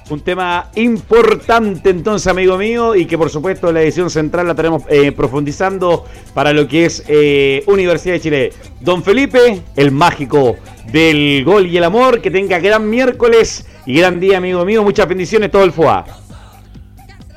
Un 0.10 0.22
tema 0.22 0.72
importante 0.74 1.92
entonces, 1.92 2.26
amigo 2.28 2.58
mío, 2.58 2.96
y 2.96 3.06
que 3.06 3.16
por 3.16 3.30
supuesto 3.30 3.72
la 3.72 3.84
edición 3.84 4.10
central 4.10 4.48
la 4.48 4.56
tenemos 4.56 4.82
eh, 4.90 5.12
profundizando 5.12 6.04
para 6.34 6.52
lo 6.52 6.68
que 6.68 6.86
es 6.86 7.04
eh, 7.08 7.64
Universidad 7.68 8.16
de 8.16 8.20
Chile. 8.20 8.54
Don 8.80 9.04
Felipe, 9.04 9.62
el 9.76 9.92
mágico 9.92 10.58
del 10.92 11.44
gol 11.46 11.68
y 11.68 11.78
el 11.78 11.84
amor, 11.84 12.22
que 12.22 12.32
tenga 12.32 12.58
gran 12.58 12.90
miércoles 12.90 13.68
y 13.86 14.00
gran 14.00 14.20
día, 14.20 14.38
amigo 14.38 14.66
mío. 14.66 14.84
Muchas 14.84 15.08
bendiciones, 15.08 15.52
todo 15.52 15.64
el 15.64 15.72
FUA. 15.72 16.06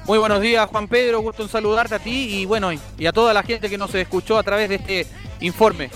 Muy 0.06 0.18
buenos 0.18 0.40
días, 0.40 0.66
Juan 0.70 0.88
Pedro. 0.88 1.20
Gusto 1.20 1.42
en 1.42 1.50
saludarte 1.50 1.96
a 1.96 1.98
ti 1.98 2.40
y 2.40 2.46
bueno, 2.46 2.70
y 2.72 3.06
a 3.06 3.12
toda 3.12 3.34
la 3.34 3.42
gente 3.42 3.68
que 3.68 3.76
nos 3.76 3.94
escuchó 3.94 4.38
a 4.38 4.42
través 4.42 4.70
de 4.70 4.76
este 4.76 5.06
informe. 5.40 5.90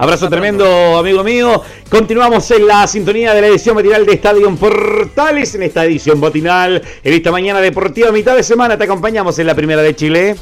Abrazo 0.00 0.30
tremendo, 0.30 0.96
amigo 0.96 1.24
mío. 1.24 1.60
Continuamos 1.90 2.48
en 2.52 2.68
la 2.68 2.86
sintonía 2.86 3.34
de 3.34 3.40
la 3.40 3.48
edición 3.48 3.74
matinal 3.74 4.06
de 4.06 4.12
Estadio 4.12 4.54
Portales. 4.54 5.56
En 5.56 5.64
esta 5.64 5.84
edición 5.84 6.20
matinal, 6.20 6.80
en 7.02 7.12
esta 7.12 7.32
mañana 7.32 7.60
deportiva, 7.60 8.12
mitad 8.12 8.36
de 8.36 8.44
semana, 8.44 8.78
te 8.78 8.84
acompañamos 8.84 9.36
en 9.40 9.48
la 9.48 9.56
primera 9.56 9.82
de 9.82 9.96
Chile. 9.96 10.36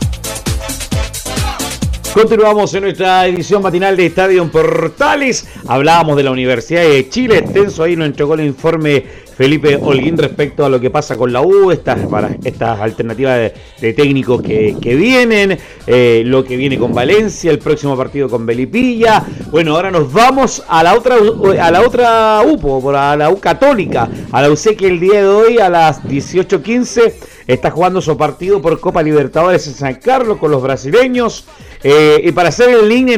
Continuamos 2.12 2.74
en 2.74 2.82
nuestra 2.82 3.26
edición 3.26 3.62
matinal 3.62 3.96
de 3.96 4.04
Estadio 4.04 4.46
Portales. 4.50 5.46
Hablábamos 5.66 6.18
de 6.18 6.22
la 6.24 6.32
Universidad 6.32 6.82
de 6.82 7.08
Chile. 7.08 7.38
Extenso 7.38 7.82
ahí 7.82 7.96
nos 7.96 8.08
entregó 8.08 8.34
el 8.34 8.44
informe 8.44 9.06
Felipe 9.37 9.77
Holguín 9.77 10.16
respecto 10.16 10.64
a 10.64 10.70
lo 10.70 10.81
que 10.81 10.88
pasa 10.88 11.16
con 11.16 11.31
la 11.31 11.42
U, 11.42 11.70
estas, 11.70 11.99
estas 12.42 12.81
alternativas 12.81 13.53
de, 13.81 13.92
técnicos 13.92 14.40
que, 14.40 14.94
vienen, 14.96 15.59
eh, 15.87 16.22
lo 16.25 16.42
que 16.42 16.57
viene 16.57 16.79
con 16.79 16.94
Valencia, 16.94 17.51
el 17.51 17.59
próximo 17.59 17.96
partido 17.96 18.31
con 18.31 18.46
Belipilla. 18.46 19.22
Bueno, 19.51 19.77
ahora 19.77 19.90
nos 19.90 20.11
vamos 20.11 20.62
a 20.68 20.83
la 20.83 20.94
otra 20.94 21.16
a 21.61 21.70
la 21.70 21.81
otra 21.83 22.40
UPO, 22.46 22.96
a 22.96 23.14
la 23.14 23.31
U 23.31 23.38
Católica, 23.38 24.09
a 24.33 24.40
la 24.40 24.51
UC 24.51 24.77
que 24.77 24.87
el 24.87 25.01
día 25.01 25.22
de 25.22 25.29
hoy 25.29 25.59
a 25.59 25.68
las 25.68 26.03
18.15 26.05 27.12
está 27.46 27.70
jugando 27.70 28.01
su 28.01 28.16
partido 28.16 28.61
por 28.61 28.81
Copa 28.81 29.03
Libertadores 29.03 29.66
en 29.66 29.75
San 29.75 29.94
Carlos 29.96 30.38
con 30.38 30.51
los 30.51 30.62
brasileños. 30.62 31.44
Eh, 31.83 32.20
y 32.25 32.33
para 32.33 32.49
hacer 32.49 32.70
el 32.70 32.88
link 32.88 33.09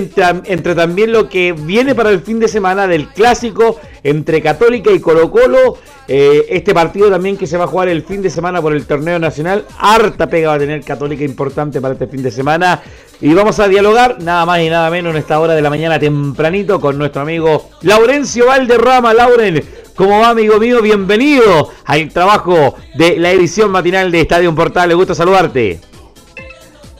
entre, 0.45 0.75
también 0.75 1.13
lo 1.13 1.29
que 1.29 1.53
viene 1.53 1.95
para 1.95 2.11
el 2.11 2.21
fin 2.21 2.39
de 2.39 2.49
semana 2.49 2.87
del 2.87 3.09
clásico 3.09 3.81
entre 4.03 4.41
Católica 4.43 4.91
y 4.91 5.01
Colo 5.01 5.31
Colo, 5.31 5.79
eh, 6.07 6.47
este 6.51 6.73
partido 6.73 7.11
también 7.11 7.37
que 7.37 7.47
se 7.47 7.57
va 7.57 7.65
a 7.65 7.67
jugar 7.67 7.89
el 7.89 8.03
fin 8.03 8.23
de 8.23 8.31
semana 8.31 8.63
por 8.63 8.73
el 8.73 8.87
torneo 8.87 9.19
nacional, 9.19 9.65
harta 9.79 10.29
pega 10.29 10.49
va 10.49 10.55
a 10.55 10.59
tener 10.59 10.83
Católica 10.83 11.25
importante 11.25 11.81
para 11.81 11.95
este 11.95 12.07
fin 12.07 12.23
de 12.23 12.31
semana. 12.31 12.81
Y 13.21 13.35
vamos 13.35 13.59
a 13.59 13.67
dialogar 13.67 14.23
nada 14.23 14.47
más 14.47 14.61
y 14.61 14.71
nada 14.71 14.91
menos 14.91 15.11
en 15.11 15.19
esta 15.19 15.41
hora 15.41 15.55
de 15.55 15.63
la 15.63 15.71
mañana 15.71 15.99
tempranito 15.99 16.81
con 16.81 16.97
nuestro 16.97 17.23
amigo 17.23 17.69
Laurencio 17.83 18.47
Valderrama. 18.47 19.13
Lauren, 19.13 19.63
¿cómo 19.97 20.21
va 20.21 20.31
amigo 20.31 20.59
mío? 20.59 20.81
Bienvenido 20.81 21.71
al 21.85 22.09
trabajo 22.11 22.77
de 22.95 23.19
la 23.19 23.33
edición 23.33 23.71
matinal 23.73 24.13
de 24.13 24.21
Estadio 24.21 24.55
Portal. 24.55 24.89
Le 24.89 24.95
gusta 24.95 25.17
saludarte. 25.17 25.81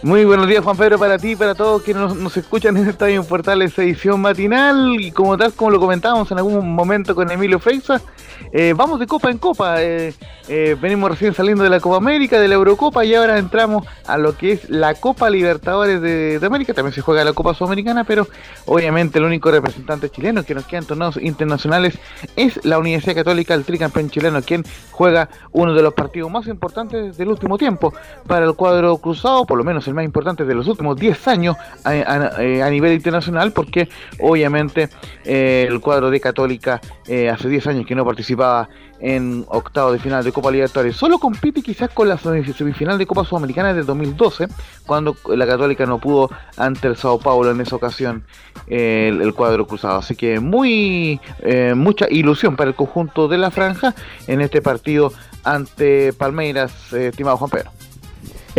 Muy 0.01 0.25
buenos 0.25 0.47
días 0.47 0.63
Juan 0.63 0.77
Pedro 0.77 0.97
para 0.97 1.19
ti 1.19 1.33
y 1.33 1.37
para 1.37 1.57
todos 1.57 1.83
quienes 1.83 2.15
nos, 2.15 2.37
escuchan 2.37 2.77
en 2.77 2.89
Estadio 2.89 3.25
Portales 3.25 3.77
edición 3.79 4.21
matinal. 4.21 4.95
Y 5.01 5.11
como 5.11 5.37
tal 5.37 5.53
como 5.53 5.73
lo 5.73 5.81
comentábamos 5.81 6.31
en 6.31 6.39
algún 6.39 6.73
momento 6.73 7.17
con 7.17 7.29
Emilio 7.33 7.59
Freixa, 7.59 8.01
eh, 8.53 8.75
vamos 8.77 9.01
de 9.01 9.07
copa 9.07 9.29
en 9.29 9.39
copa, 9.39 9.83
eh, 9.83 10.15
eh, 10.49 10.77
venimos 10.81 11.11
recién 11.11 11.35
saliendo 11.35 11.65
de 11.65 11.71
la 11.71 11.81
Copa 11.81 11.97
América, 11.97 12.41
de 12.41 12.49
la 12.49 12.55
Eurocopa 12.55 13.05
y 13.05 13.15
ahora 13.15 13.39
entramos 13.39 13.87
a 14.07 14.17
lo 14.17 14.37
que 14.37 14.53
es 14.53 14.71
la 14.71 14.95
Copa 14.95 15.29
Libertadores 15.29 16.01
de, 16.01 16.41
América, 16.43 16.73
también 16.73 16.95
se 16.95 17.03
juega 17.03 17.25
la 17.25 17.33
Copa 17.33 17.53
Sudamericana, 17.53 18.05
pero 18.05 18.27
obviamente 18.67 19.19
el 19.19 19.25
único 19.25 19.51
representante 19.51 20.09
chileno 20.09 20.45
que 20.45 20.55
nos 20.55 20.65
queda 20.65 20.81
en 20.81 20.87
torneos 20.87 21.17
internacionales 21.21 21.99
es 22.37 22.65
la 22.65 22.79
Universidad 22.79 23.17
Católica, 23.17 23.53
el 23.53 23.65
tricampeón 23.65 24.09
chileno, 24.09 24.41
quien 24.43 24.65
juega 24.93 25.29
uno 25.53 25.75
de 25.75 25.83
los 25.83 25.93
partidos 25.93 26.31
más 26.31 26.47
importantes 26.47 27.19
del 27.19 27.29
último 27.29 27.59
tiempo 27.59 27.93
para 28.27 28.47
el 28.47 28.55
cuadro 28.55 28.97
cruzado, 28.99 29.45
por 29.45 29.59
lo 29.59 29.65
menos 29.65 29.88
el 29.89 29.95
más 29.95 30.05
importante 30.05 30.45
de 30.45 30.55
los 30.55 30.67
últimos 30.69 30.97
10 30.97 31.29
años 31.29 31.57
a, 31.85 32.71
nivel 32.71 32.93
internacional, 32.93 33.53
porque 33.53 33.89
obviamente 34.21 34.89
eh, 35.25 35.67
el 35.69 35.81
cuadro 35.81 36.11
de 36.11 36.21
Católica 36.21 36.81
eh, 37.07 37.29
hace 37.29 37.49
10 37.49 37.67
años 37.69 37.87
que 37.87 37.95
no 37.95 38.05
participaba 38.05 38.69
en 39.01 39.45
octavo 39.49 39.93
de 39.93 39.99
final 39.99 40.25
de 40.25 40.33
Copa 40.33 40.51
Libertadores. 40.51 40.97
Solo 40.97 41.19
compite 41.19 41.63
quizás 41.63 41.91
con 41.91 42.09
la 42.09 42.19
semifinal 42.19 42.99
de 42.99 43.07
Copa 43.07 43.25
Sudamericana 43.25 43.73
del 43.73 43.87
2012, 43.87 44.49
cuando 44.87 45.17
la 45.29 45.47
Católica 45.47 45.87
no 45.87 45.99
pudo 45.99 46.31
ante 46.57 46.89
el 46.89 46.97
Sao 46.97 47.19
Paulo 47.19 47.51
en 47.53 47.61
esa 47.61 47.77
ocasión 47.77 48.25
eh, 48.67 49.09
el, 49.09 49.35
cuadro 49.35 49.67
cruzado. 49.67 49.99
Así 49.99 50.17
que 50.17 50.41
muy 50.41 51.21
mucha 51.77 52.07
ilusión 52.11 52.57
para 52.57 52.71
el 52.71 52.77
conjunto 52.77 53.29
de 53.29 53.39
la 53.39 53.51
franja 53.51 53.95
en 54.27 54.41
este 54.41 54.61
partido 54.61 55.13
ante 55.45 56.13
Palmeiras, 56.13 56.93
estimado 56.93 57.37
Juan 57.37 57.51
Pedro. 57.51 57.88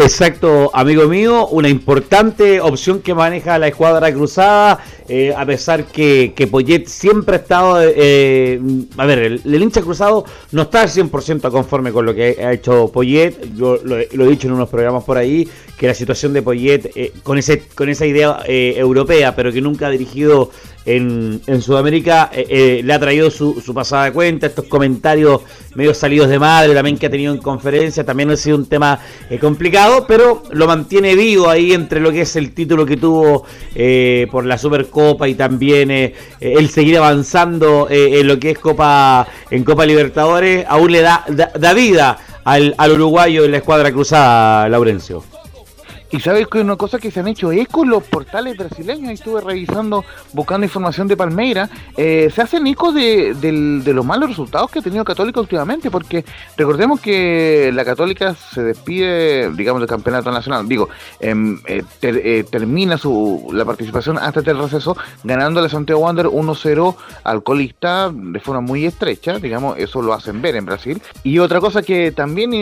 Exacto, 0.02 0.72
amigo 0.74 1.10
mío, 1.10 1.48
una 1.48 1.68
importante 1.68 2.62
opción 2.62 3.02
que 3.02 3.14
maneja 3.14 3.60
la 3.60 3.68
escuadra 3.68 4.14
cruzada 4.14 4.80
eh, 5.10 5.34
a 5.36 5.46
pesar 5.46 5.86
que, 5.86 6.34
que 6.36 6.48
Poyet 6.48 6.86
siempre 6.86 7.36
ha 7.36 7.40
estado, 7.40 7.82
eh, 7.82 8.62
a 8.96 9.06
ver, 9.06 9.20
el, 9.20 9.62
hincha 9.62 9.82
cruzado 9.82 10.24
no 10.52 10.62
está 10.62 10.84
al 10.84 10.90
100% 10.90 11.52
conforme 11.52 11.92
con 11.92 12.06
lo 12.06 12.14
que 12.14 12.38
ha 12.40 12.54
hecho 12.54 12.90
Poyet, 12.94 13.56
yo 13.58 13.78
lo, 13.84 13.98
he 13.98 14.30
dicho 14.30 14.48
en 14.48 14.54
unos 14.54 14.70
programas 14.70 15.04
por 15.04 15.18
ahí, 15.18 15.50
que 15.78 15.88
la 15.88 15.94
situación 15.94 16.32
de 16.32 16.44
Poyet, 16.44 16.92
eh, 16.96 17.12
con, 17.24 17.38
ese, 17.38 17.64
con 17.76 17.90
esa 17.90 18.06
idea 18.06 18.42
europea, 18.48 19.36
pero 19.36 19.52
que 19.52 19.60
nunca 19.62 19.88
ha 19.88 19.90
dirigido 19.90 20.52
en, 20.86 21.42
en 21.48 21.62
Sudamérica, 21.62 22.32
le 22.34 22.94
ha 22.94 23.00
traído 23.00 23.32
su, 23.32 23.74
pasada 23.74 24.12
cuenta, 24.12 24.48
estos 24.48 24.66
comentarios 24.66 25.42
medio 25.76 25.94
salidos 25.94 26.30
de 26.30 26.40
madre 26.40 26.74
también 26.74 26.98
que 26.98 27.06
ha 27.06 27.10
tenido 27.10 27.34
en 27.34 27.40
conferencia, 27.40 28.04
también 28.04 28.32
ha 28.32 28.36
sido 28.36 28.58
un 28.58 28.66
tema 28.66 29.00
complicado, 29.40 30.06
pero 30.08 30.44
lo 30.52 30.68
mantiene 30.68 31.16
vivo 31.16 31.50
ahí 31.50 31.74
entre 31.74 32.00
lo 32.00 32.12
que 32.12 32.22
es 32.22 32.36
el 32.36 32.54
título 32.54 32.86
que 32.86 32.98
tuvo 32.98 33.46
por 34.32 34.46
la 34.46 34.58
Supercopa 34.58 34.90
Copa 34.90 35.28
y 35.28 35.36
también 35.36 35.92
eh, 35.92 36.14
eh, 36.40 36.54
el 36.58 36.70
seguir 36.70 36.98
avanzando 36.98 37.88
eh, 37.90 38.20
en 38.20 38.28
lo 38.28 38.40
que 38.40 38.52
es 38.52 38.60
Copa 38.60 39.28
en 39.50 39.64
Copa 39.64 39.86
Libertadores, 39.86 40.66
aún 40.68 40.92
le 40.92 41.02
da, 41.02 41.24
da, 41.28 41.74
vida 41.74 42.18
al, 42.44 42.76
al 42.78 42.92
uruguayo 42.92 43.46
en 43.46 43.52
la 43.52 43.58
escuadra 43.58 43.92
cruzada, 43.92 44.68
Laurencio. 44.68 45.24
Y 46.12 46.20
sabes 46.20 46.48
que 46.48 46.60
una 46.60 46.76
cosa 46.76 46.98
que 46.98 47.12
se 47.12 47.20
han 47.20 47.28
hecho 47.28 47.52
eco 47.52 47.86
los 47.86 48.04
portales 48.04 48.58
brasileños, 48.58 49.12
estuve 49.12 49.42
revisando, 49.42 50.04
buscando 50.34 50.66
información 50.66 51.08
de 51.08 51.16
Palmeira, 51.16 51.70
eh, 51.98 52.32
se 52.34 52.42
hacen 52.42 52.66
eco 52.66 52.92
de, 52.92 53.36
los 53.86 54.06
malos 54.06 54.30
resultados 54.30 54.72
que 54.72 54.80
ha 54.80 54.82
tenido 54.82 55.04
Católica 55.04 55.40
últimamente, 55.40 55.92
porque 55.92 56.26
recordemos 56.58 57.00
que 57.00 57.72
la 57.74 57.86
Católica 57.86 58.34
se 58.34 58.64
despide, 58.64 59.52
digamos, 59.52 59.82
del 59.82 59.90
campeonato 59.90 60.32
nacional, 60.32 60.68
digo, 60.68 60.90
em, 61.20 61.60
eh, 61.68 61.84
eh, 62.02 62.44
termina 62.50 62.98
su 62.98 63.50
la 63.54 63.66
participación 63.66 64.18
antes 64.18 64.44
del 64.44 64.58
receso, 64.58 64.98
ganándole 65.24 65.68
a 65.68 65.70
Santiago 65.70 66.02
Wander 66.02 66.28
1-0 66.28 66.96
al 67.24 67.44
colista 67.44 68.12
de 68.12 68.40
forma 68.40 68.62
muy 68.62 68.86
estrecha, 68.86 69.38
digamos, 69.38 69.78
eso 69.78 70.02
lo 70.02 70.14
hacen 70.14 70.42
ver 70.42 70.56
en 70.56 70.66
Brasil. 70.66 71.02
Y 71.24 71.38
otra 71.38 71.60
cosa 71.60 71.84
que 71.84 72.12
también 72.12 72.54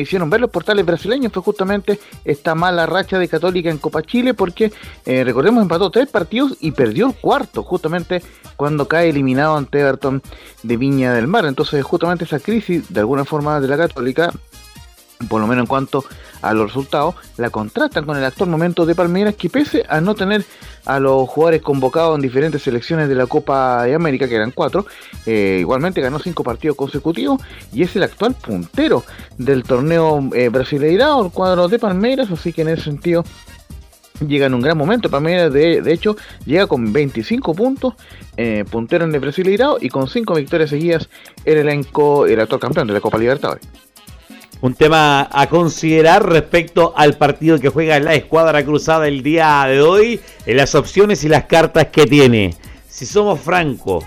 hicieron 0.00 0.28
ver 0.28 0.40
los 0.40 0.50
portales 0.50 0.84
brasileños 0.84 1.32
fue 1.32 1.42
justamente 1.42 1.98
esta 2.24 2.54
mala 2.54 2.86
racha 2.90 3.18
de 3.18 3.28
Católica 3.28 3.70
en 3.70 3.78
Copa 3.78 4.02
Chile 4.02 4.34
porque, 4.34 4.72
eh, 5.06 5.24
recordemos, 5.24 5.62
empató 5.62 5.90
tres 5.90 6.08
partidos 6.08 6.56
y 6.60 6.72
perdió 6.72 7.06
el 7.06 7.14
cuarto, 7.14 7.62
justamente 7.62 8.22
cuando 8.56 8.86
cae 8.86 9.08
eliminado 9.08 9.56
ante 9.56 9.80
Everton 9.80 10.22
de 10.62 10.76
Viña 10.76 11.14
del 11.14 11.26
Mar. 11.26 11.46
Entonces, 11.46 11.82
justamente 11.82 12.24
esa 12.24 12.40
crisis, 12.40 12.92
de 12.92 13.00
alguna 13.00 13.24
forma, 13.24 13.60
de 13.60 13.68
la 13.68 13.76
Católica, 13.78 14.32
por 15.28 15.40
lo 15.40 15.46
menos 15.46 15.62
en 15.62 15.68
cuanto 15.68 16.04
a 16.42 16.52
los 16.54 16.68
resultados, 16.68 17.14
la 17.36 17.50
contratan 17.50 18.04
con 18.04 18.16
el 18.16 18.24
actual 18.24 18.50
momento 18.50 18.86
de 18.86 18.94
Palmeiras, 18.94 19.34
que 19.34 19.50
pese 19.50 19.84
a 19.88 20.00
no 20.00 20.14
tener 20.14 20.44
a 20.84 20.98
los 20.98 21.28
jugadores 21.28 21.62
convocados 21.62 22.16
en 22.16 22.22
diferentes 22.22 22.62
selecciones 22.62 23.08
de 23.08 23.14
la 23.14 23.26
Copa 23.26 23.84
de 23.84 23.94
América, 23.94 24.28
que 24.28 24.36
eran 24.36 24.50
cuatro, 24.50 24.86
eh, 25.26 25.58
igualmente 25.60 26.00
ganó 26.00 26.18
cinco 26.18 26.42
partidos 26.42 26.76
consecutivos 26.76 27.40
y 27.72 27.82
es 27.82 27.94
el 27.96 28.02
actual 28.02 28.34
puntero 28.34 29.04
del 29.36 29.62
torneo 29.62 30.30
eh, 30.34 30.48
brasileirado, 30.48 31.24
el 31.24 31.30
cuadro 31.30 31.68
de 31.68 31.78
Palmeiras, 31.78 32.30
así 32.30 32.52
que 32.52 32.62
en 32.62 32.68
ese 32.68 32.84
sentido 32.84 33.24
llega 34.26 34.46
en 34.46 34.54
un 34.54 34.60
gran 34.60 34.76
momento. 34.76 35.08
Palmeiras, 35.10 35.52
de, 35.52 35.80
de 35.80 35.92
hecho, 35.92 36.16
llega 36.44 36.66
con 36.66 36.92
25 36.92 37.54
puntos, 37.54 37.94
eh, 38.36 38.64
puntero 38.70 39.04
en 39.04 39.14
el 39.14 39.20
Brasileirado 39.20 39.78
y 39.80 39.88
con 39.88 40.08
5 40.08 40.34
victorias 40.34 40.70
seguidas 40.70 41.08
el 41.44 41.58
elenco, 41.58 42.26
el 42.26 42.40
actual 42.40 42.60
campeón 42.60 42.86
de 42.86 42.94
la 42.94 43.00
Copa 43.00 43.18
Libertadores 43.18 43.66
un 44.60 44.74
tema 44.74 45.28
a 45.32 45.48
considerar 45.48 46.28
respecto 46.28 46.92
al 46.96 47.16
partido 47.16 47.58
que 47.58 47.68
juega 47.68 47.98
la 47.98 48.14
escuadra 48.14 48.64
cruzada 48.64 49.08
el 49.08 49.22
día 49.22 49.64
de 49.66 49.80
hoy, 49.80 50.20
en 50.46 50.56
las 50.56 50.74
opciones 50.74 51.24
y 51.24 51.28
las 51.28 51.44
cartas 51.44 51.86
que 51.86 52.06
tiene. 52.06 52.54
Si 52.88 53.06
somos 53.06 53.40
francos, 53.40 54.04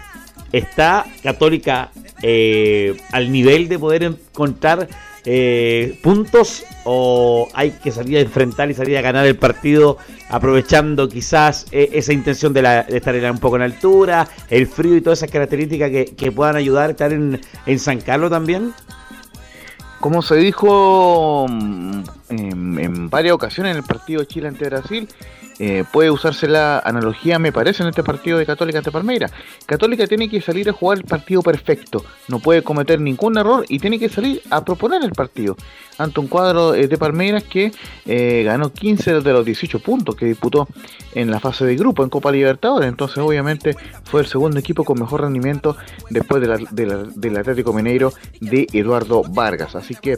¿está 0.51 1.05
Católica 1.23 1.91
eh, 2.21 2.95
al 3.11 3.31
nivel 3.31 3.67
de 3.67 3.79
poder 3.79 4.03
encontrar 4.03 4.87
eh, 5.25 5.97
puntos 6.03 6.65
o 6.83 7.47
hay 7.53 7.71
que 7.71 7.91
salir 7.91 8.17
a 8.17 8.21
enfrentar 8.21 8.69
y 8.69 8.73
salir 8.73 8.97
a 8.97 9.01
ganar 9.01 9.25
el 9.25 9.37
partido 9.37 9.97
aprovechando 10.29 11.07
quizás 11.07 11.65
eh, 11.71 11.91
esa 11.93 12.11
intención 12.11 12.53
de, 12.53 12.85
estar 12.89 13.15
en, 13.15 13.31
un 13.31 13.39
poco 13.39 13.55
en 13.55 13.61
altura, 13.61 14.27
el 14.49 14.67
frío 14.67 14.97
y 14.97 15.01
todas 15.01 15.19
esas 15.19 15.31
características 15.31 15.89
que, 15.89 16.31
puedan 16.31 16.57
ayudar 16.57 16.89
a 16.89 16.91
estar 16.91 17.13
en 17.13 17.79
San 17.79 18.01
Carlos 18.01 18.29
también? 18.29 18.73
Como 20.03 20.21
se 20.21 20.35
dijo 20.35 21.45
mm, 21.49 22.03
en, 22.27 23.09
varias 23.09 23.35
ocasiones 23.35 23.71
en 23.71 23.77
el 23.77 23.83
partido 23.83 24.25
Chile 24.25 24.49
ante 24.49 24.65
Brasil, 24.65 25.07
eh, 25.59 25.83
puede 25.91 26.11
usarse 26.11 26.47
la 26.47 26.79
analogía, 26.79 27.39
me 27.39 27.51
parece, 27.51 27.83
en 27.83 27.89
este 27.89 28.03
partido 28.03 28.37
de 28.37 28.45
Católica 28.45 28.79
ante 28.79 28.91
Palmeira. 28.91 29.29
Católica 29.65 30.07
tiene 30.07 30.29
que 30.29 30.41
salir 30.41 30.69
a 30.69 30.73
jugar 30.73 30.99
el 30.99 31.03
partido 31.03 31.41
perfecto, 31.41 32.03
no 32.27 32.39
puede 32.39 32.61
cometer 32.61 32.99
ningún 32.99 33.37
error 33.37 33.65
y 33.69 33.79
tiene 33.79 33.99
que 33.99 34.09
salir 34.09 34.41
a 34.49 34.63
proponer 34.63 35.03
el 35.03 35.11
partido 35.11 35.55
ante 35.97 36.19
un 36.19 36.27
cuadro 36.27 36.73
eh, 36.73 36.87
de 36.87 36.97
Palmeiras 36.97 37.43
que 37.43 37.71
eh, 38.05 38.43
ganó 38.45 38.71
15 38.71 39.21
de 39.21 39.33
los 39.33 39.45
18 39.45 39.79
puntos 39.79 40.15
que 40.15 40.25
disputó 40.25 40.67
en 41.13 41.29
la 41.29 41.39
fase 41.39 41.65
de 41.65 41.75
grupo 41.75 42.03
en 42.03 42.09
Copa 42.09 42.31
Libertadores. 42.31 42.89
Entonces, 42.89 43.17
obviamente, 43.19 43.75
fue 44.03 44.21
el 44.21 44.27
segundo 44.27 44.59
equipo 44.59 44.83
con 44.83 44.99
mejor 44.99 45.21
rendimiento 45.21 45.77
después 46.09 46.41
del 46.41 47.37
Atlético 47.37 47.73
Mineiro 47.73 48.13
de 48.39 48.67
Eduardo 48.73 49.23
Vargas. 49.23 49.75
Así 49.75 49.95
que 49.95 50.17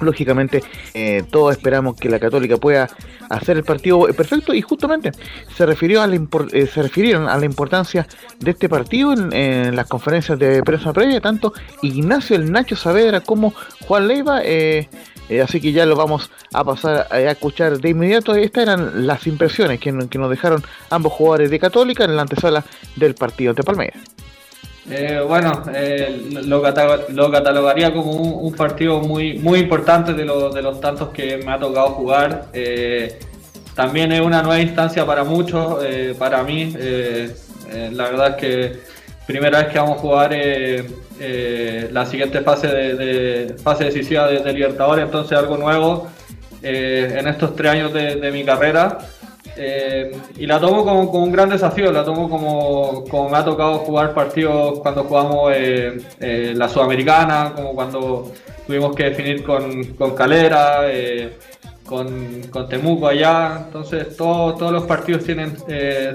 lógicamente 0.00 0.62
eh, 0.94 1.22
todos 1.30 1.56
esperamos 1.56 1.96
que 1.96 2.08
la 2.08 2.18
Católica 2.18 2.56
pueda 2.56 2.88
hacer 3.28 3.56
el 3.56 3.64
partido 3.64 4.06
perfecto 4.14 4.52
y 4.52 4.62
justamente 4.62 5.12
se 5.54 5.66
refirió 5.66 6.06
la 6.06 6.20
se 6.66 6.82
refirieron 6.82 7.28
a 7.28 7.36
la 7.36 7.44
importancia 7.44 8.06
de 8.38 8.50
este 8.50 8.68
partido 8.68 9.12
en, 9.12 9.74
las 9.74 9.86
conferencias 9.86 10.38
de 10.38 10.62
prensa 10.62 10.92
previa 10.92 11.20
tanto 11.20 11.52
Ignacio 11.82 12.36
el 12.36 12.50
Nacho 12.50 12.76
Saavedra 12.76 13.20
como 13.20 13.54
Juan 13.86 14.08
Leiva 14.08 14.40
eh, 14.44 14.88
eh, 15.28 15.40
así 15.40 15.60
que 15.60 15.72
ya 15.72 15.86
lo 15.86 15.96
vamos 15.96 16.30
a 16.52 16.62
pasar 16.62 17.06
a, 17.10 17.20
escuchar 17.20 17.78
de 17.78 17.88
inmediato. 17.88 18.34
Estas 18.34 18.64
eran 18.64 19.06
las 19.06 19.26
impresiones 19.26 19.80
que, 19.80 19.92
nos 19.92 20.30
dejaron 20.30 20.62
ambos 20.90 21.12
jugadores 21.12 21.50
de 21.50 21.58
Católica 21.58 22.04
en 22.04 22.16
la 22.16 22.22
antesala 22.22 22.64
del 22.96 23.14
partido 23.14 23.54
de 23.54 23.62
Palmeiras. 23.62 24.02
Eh, 24.90 25.22
bueno, 25.26 25.62
eh, 25.74 26.28
lo, 26.44 26.60
catalogaría 26.60 27.92
como 27.92 28.10
un, 28.12 28.52
partido 28.54 29.00
muy, 29.00 29.38
muy 29.38 29.60
importante 29.60 30.12
de, 30.12 30.24
de, 30.24 30.62
los 30.62 30.80
tantos 30.80 31.10
que 31.10 31.36
me 31.38 31.52
ha 31.52 31.58
tocado 31.58 31.90
jugar. 31.90 32.46
también 33.74 34.12
es 34.12 34.20
una 34.20 34.42
nueva 34.42 34.60
instancia 34.60 35.06
para 35.06 35.24
muchos, 35.24 35.84
para 36.18 36.42
mí. 36.42 36.74
la 37.92 38.04
verdad 38.04 38.28
es 38.30 38.36
que 38.36 38.80
primera 39.26 39.60
vez 39.60 39.68
que 39.68 39.78
vamos 39.78 39.98
a 39.98 40.00
jugar 40.00 40.32
eh, 41.24 41.88
la 41.92 42.04
siguiente 42.04 42.40
fase 42.40 42.66
de, 42.66 43.54
fase 43.62 43.84
decisiva 43.84 44.26
de, 44.26 44.52
Libertadores, 44.52 45.04
entonces 45.04 45.38
algo 45.38 45.56
nuevo 45.56 46.08
eh, 46.62 47.16
en 47.16 47.28
estos 47.28 47.54
tres 47.54 47.72
años 47.72 47.92
de, 47.92 48.30
mi 48.32 48.44
carrera. 48.44 48.98
Eh, 49.56 50.16
y 50.38 50.46
la 50.46 50.58
tomo 50.58 50.84
como, 50.84 51.24
un 51.24 51.32
gran 51.32 51.48
desafío, 51.48 51.92
la 51.92 52.04
tomo 52.04 52.28
como, 52.28 53.04
como 53.04 53.28
me 53.28 53.36
ha 53.36 53.44
tocado 53.44 53.78
jugar 53.78 54.14
partidos 54.14 54.80
cuando 54.80 55.04
jugamos 55.04 55.52
la 56.20 56.68
Sudamericana, 56.68 57.52
como 57.54 57.74
cuando 57.74 58.32
tuvimos 58.66 58.94
que 58.96 59.04
definir 59.04 59.42
con, 59.42 59.84
con 59.94 60.14
Calera, 60.14 60.82
con, 61.84 62.42
con, 62.50 62.68
Temuco 62.68 63.08
allá. 63.08 63.64
Entonces 63.66 64.16
todos 64.16 64.72
los 64.72 64.84
partidos 64.84 65.24
tienen 65.24 65.56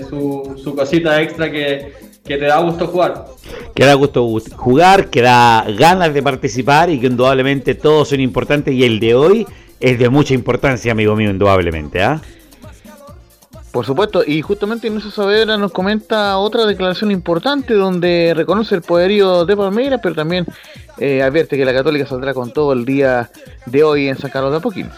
su, 0.09 0.59
su 0.63 0.75
cosita 0.75 1.21
extra 1.21 1.51
que, 1.51 1.93
que 2.27 2.37
te 2.37 2.45
da 2.45 2.59
gusto 2.59 2.87
jugar. 2.87 3.25
Que 3.73 3.85
da 3.85 3.93
gusto 3.93 4.27
jugar, 4.55 5.09
que 5.09 5.21
da 5.21 5.65
ganas 5.77 6.13
de 6.13 6.21
participar 6.21 6.89
y 6.89 6.99
que 6.99 7.07
indudablemente 7.07 7.73
todos 7.73 8.09
son 8.09 8.19
importantes 8.19 8.73
y 8.73 8.83
el 8.83 8.99
de 8.99 9.15
hoy 9.15 9.47
es 9.79 9.97
de 9.97 10.09
mucha 10.09 10.33
importancia, 10.33 10.91
amigo 10.91 11.15
mío, 11.15 11.29
indudablemente. 11.31 12.03
¿ah? 12.03 12.21
Por 13.77 13.85
supuesto, 13.85 14.23
y 14.25 14.41
justamente 14.41 14.87
Inés 14.87 15.03
Saavedra 15.13 15.55
nos 15.55 15.71
comenta 15.71 16.39
otra 16.39 16.65
declaración 16.65 17.11
importante 17.11 17.75
donde 17.75 18.33
reconoce 18.35 18.73
el 18.73 18.81
poderío 18.81 19.45
de 19.45 19.55
Palmeiras, 19.55 19.99
pero 20.01 20.15
también 20.15 20.47
eh, 20.97 21.21
advierte 21.21 21.55
que 21.55 21.63
la 21.63 21.75
Católica 21.75 22.07
saldrá 22.07 22.33
con 22.33 22.51
todo 22.51 22.73
el 22.73 22.85
día 22.85 23.29
de 23.67 23.83
hoy 23.83 24.07
en 24.07 24.17
San 24.17 24.31
Carlos 24.31 24.49
de 24.49 24.57
Apoquindo. 24.57 24.95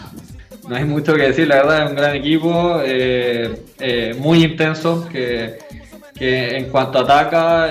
No 0.66 0.76
hay 0.76 0.86
mucho 0.86 1.14
que 1.14 1.24
decir, 1.24 1.46
la 1.46 1.56
verdad 1.56 1.84
es 1.84 1.90
un 1.90 1.96
gran 1.96 2.16
equipo, 2.16 2.80
eh, 2.82 3.64
eh, 3.78 4.16
muy 4.18 4.44
intenso, 4.44 5.06
que 5.12 5.58
que 6.18 6.56
en 6.56 6.70
cuanto 6.70 7.00
ataca, 7.00 7.68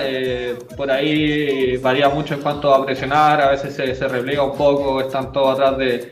por 0.76 0.90
ahí 0.90 1.76
varía 1.76 2.08
mucho 2.08 2.34
en 2.34 2.40
cuanto 2.40 2.72
a 2.72 2.84
presionar, 2.84 3.40
a 3.40 3.50
veces 3.50 3.74
se, 3.74 3.94
se 3.96 4.08
repliega 4.08 4.44
un 4.44 4.56
poco, 4.56 5.00
están 5.00 5.32
todos 5.32 5.58
atrás 5.58 5.78
de, 5.78 6.10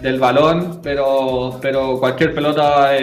del 0.00 0.18
balón, 0.18 0.80
pero, 0.82 1.58
pero 1.60 1.98
cualquier 1.98 2.34
pelota 2.34 2.96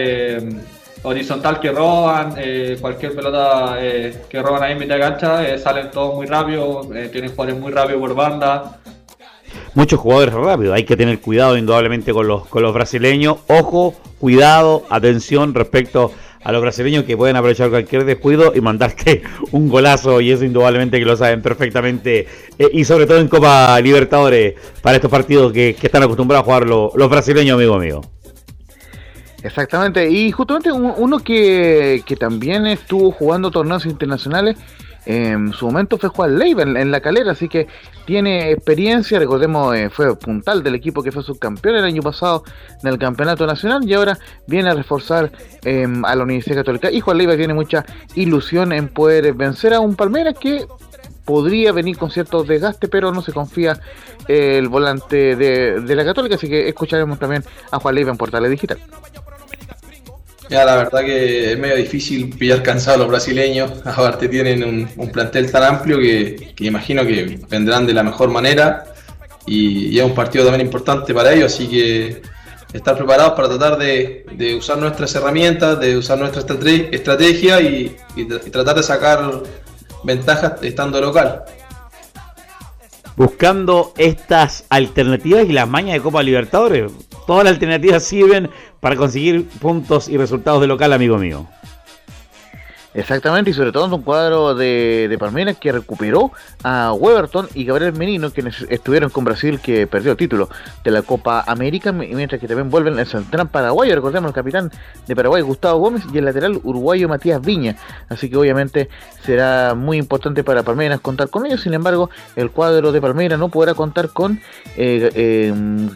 horizontal 1.03 1.59
que 1.59 1.71
roban, 1.71 2.35
eh, 2.37 2.77
cualquier 2.79 3.15
pelota 3.15 3.77
que 4.29 4.41
roban 4.41 4.63
ahí 4.63 4.73
en 4.73 4.79
mitad 4.79 4.95
de 4.95 5.01
cancha, 5.01 5.57
salen 5.57 5.91
todos 5.91 6.15
muy 6.15 6.25
rápido, 6.25 6.81
tienen 7.11 7.31
jugadores 7.31 7.59
muy 7.59 7.71
rápidos 7.71 8.01
por 8.01 8.15
banda. 8.15 8.79
Muchos 9.75 9.99
jugadores 9.99 10.33
rápidos, 10.33 10.75
hay 10.75 10.83
que 10.83 10.95
tener 10.95 11.19
cuidado 11.19 11.57
indudablemente 11.57 12.13
con 12.13 12.27
los, 12.27 12.47
con 12.47 12.63
los 12.63 12.73
brasileños. 12.73 13.37
Ojo, 13.47 13.95
cuidado, 14.19 14.83
atención 14.89 15.53
respecto 15.53 16.11
a 16.43 16.51
los 16.51 16.61
brasileños 16.61 17.05
que 17.05 17.17
pueden 17.17 17.35
aprovechar 17.35 17.69
cualquier 17.69 18.05
descuido 18.05 18.53
y 18.55 18.61
mandarte 18.61 19.23
un 19.51 19.69
golazo 19.69 20.21
y 20.21 20.31
eso 20.31 20.43
indudablemente 20.43 20.99
que 20.99 21.05
lo 21.05 21.15
saben 21.15 21.41
perfectamente 21.41 22.27
eh, 22.59 22.69
y 22.71 22.83
sobre 22.85 23.07
todo 23.07 23.19
en 23.19 23.27
Copa 23.27 23.79
Libertadores 23.79 24.55
para 24.81 24.97
estos 24.97 25.09
partidos 25.09 25.51
que, 25.53 25.75
están 25.81 26.03
acostumbrados 26.03 26.43
a 26.43 26.45
jugar 26.45 26.67
los 26.67 27.09
brasileños, 27.09 27.55
amigo 27.55 27.79
mío. 27.79 28.01
Exactamente, 29.43 30.09
y 30.09 30.31
justamente 30.31 30.71
uno 30.71 31.19
que, 31.19 32.01
que 32.05 32.15
también 32.15 32.65
estuvo 32.65 33.11
jugando 33.11 33.51
torneos 33.51 33.85
internacionales 33.85 34.55
en 35.05 35.51
su 35.51 35.65
momento 35.65 35.97
fue 35.97 36.09
Juan 36.09 36.39
Leiva 36.39 36.63
en, 36.63 36.91
la 36.91 37.01
calera, 37.01 37.33
así 37.33 37.49
que 37.49 37.67
tiene 38.05 38.51
experiencia, 38.51 39.19
recordemos, 39.19 39.75
eh, 39.75 39.89
fue 39.89 40.15
puntal 40.15 40.63
del 40.63 40.75
equipo 40.75 41.03
que 41.03 41.11
fue 41.11 41.23
subcampeón 41.23 41.75
el 41.75 41.83
año 41.83 42.01
pasado 42.01 42.43
en 42.81 42.87
el 42.87 42.97
campeonato 42.97 43.45
nacional 43.45 43.81
y 43.85 43.93
ahora 43.93 44.17
viene 44.47 44.69
a 44.69 44.73
reforzar 44.73 45.29
em, 45.63 46.05
a 46.05 46.15
la 46.15 46.23
Universidad 46.23 46.57
Católica. 46.57 46.89
Y 46.89 47.01
Juan 47.01 47.17
Leiva 47.17 47.35
tiene 47.35 47.53
mucha 47.53 47.85
ilusión 48.15 48.71
en 48.71 48.87
poder 48.87 49.33
vencer 49.33 49.73
a 49.73 49.81
un 49.81 49.95
Palmeiras 49.95 50.35
que 50.39 50.65
podría 51.25 51.73
venir 51.73 51.97
con 51.97 52.09
cierto 52.09 52.43
desgaste, 52.43 52.87
pero 52.87 53.11
no 53.11 53.21
se 53.21 53.33
confía 53.33 53.79
el 54.29 54.69
volante 54.69 55.35
de, 55.35 55.81
de 55.81 55.95
la 55.95 56.05
Católica, 56.05 56.35
así 56.35 56.47
que 56.47 56.69
escucharemos 56.69 57.19
también 57.19 57.43
a 57.71 57.79
Juan 57.79 57.95
Leiva 57.95 58.11
en 58.11 58.17
Portales 58.17 58.51
Digital. 58.51 58.79
La 60.53 60.75
verdad 60.75 61.01
que 61.01 61.53
es 61.53 61.57
medio 61.57 61.75
difícil 61.75 62.29
pillar 62.29 62.61
cansado 62.61 62.95
a 62.95 62.99
los 62.99 63.07
brasileños. 63.07 63.71
Aparte 63.85 64.29
tienen 64.29 64.63
un, 64.63 65.11
plantel 65.11 65.51
tan 65.51 65.63
amplio 65.63 65.97
que, 65.97 66.53
imagino 66.59 67.03
que 67.03 67.39
vendrán 67.49 67.87
de 67.87 67.93
la 67.93 68.03
mejor 68.03 68.29
manera. 68.29 68.85
Y, 69.47 69.97
es 69.97 70.05
un 70.05 70.13
partido 70.13 70.45
también 70.45 70.67
importante 70.67 71.11
para 71.11 71.33
ellos, 71.33 71.53
así 71.53 71.67
que 71.67 72.21
estar 72.71 72.95
preparados 72.95 73.33
para 73.33 73.49
tratar 73.49 73.77
de, 73.79 74.55
usar 74.55 74.77
nuestras 74.77 75.13
herramientas, 75.15 75.79
de 75.79 75.97
usar 75.97 76.19
nuestra 76.19 76.41
estrategia 76.41 77.59
y, 77.59 77.97
tratar 78.51 78.75
de 78.75 78.83
sacar 78.83 79.41
ventajas 80.03 80.53
estando 80.61 81.01
local. 81.01 81.43
Buscando 83.15 83.93
estas 83.97 84.65
alternativas 84.69 85.45
y 85.47 85.51
las 85.51 85.67
mañas 85.67 85.95
de 85.95 86.01
Copa 86.01 86.21
Libertadores. 86.21 86.91
Todas 87.27 87.45
las 87.45 87.53
alternativas 87.53 88.03
sirven 88.03 88.49
para 88.83 88.97
conseguir 88.97 89.47
puntos 89.61 90.09
y 90.09 90.17
resultados 90.17 90.59
de 90.59 90.67
local, 90.67 90.91
amigo 90.91 91.17
mío. 91.17 91.47
Exactamente, 92.93 93.49
y 93.49 93.53
sobre 93.53 93.71
todo 93.71 93.85
en 93.85 93.93
un 93.93 94.03
cuadro 94.03 94.53
de, 94.53 95.07
de 95.09 95.17
Palmeiras 95.17 95.57
que 95.57 95.71
recuperó 95.71 96.31
a 96.63 96.93
Weberton 96.93 97.49
y 97.55 97.65
Gabriel 97.65 97.93
Menino, 97.93 98.31
quienes 98.31 98.61
estuvieron 98.69 99.09
con 99.09 99.23
Brasil, 99.23 99.59
que 99.59 99.87
perdió 99.87 100.11
el 100.11 100.17
título 100.17 100.49
de 100.83 100.91
la 100.91 101.01
Copa 101.01 101.43
América, 101.47 101.91
mientras 101.91 102.39
que 102.39 102.47
también 102.47 102.69
vuelven 102.69 102.99
el 102.99 103.07
central 103.07 103.49
paraguayo, 103.49 103.95
recordemos 103.95 104.29
el 104.29 104.35
capitán 104.35 104.71
de 105.07 105.15
Paraguay, 105.15 105.41
Gustavo 105.41 105.79
Gómez, 105.79 106.03
y 106.13 106.17
el 106.19 106.25
lateral 106.25 106.59
uruguayo 106.63 107.09
Matías 107.09 107.41
Viña. 107.41 107.75
Así 108.09 108.29
que 108.29 108.37
obviamente 108.37 108.89
será 109.23 109.73
muy 109.75 109.97
importante 109.97 110.43
para 110.43 110.61
Palmeiras 110.61 110.99
contar 110.99 111.29
con 111.29 111.45
ellos, 111.47 111.61
sin 111.61 111.73
embargo, 111.73 112.11
el 112.35 112.51
cuadro 112.51 112.91
de 112.91 113.01
Palmeiras 113.01 113.39
no 113.39 113.49
podrá 113.49 113.73
contar 113.73 114.09
con 114.09 114.39
eh, 114.77 115.09
eh, 115.15 115.53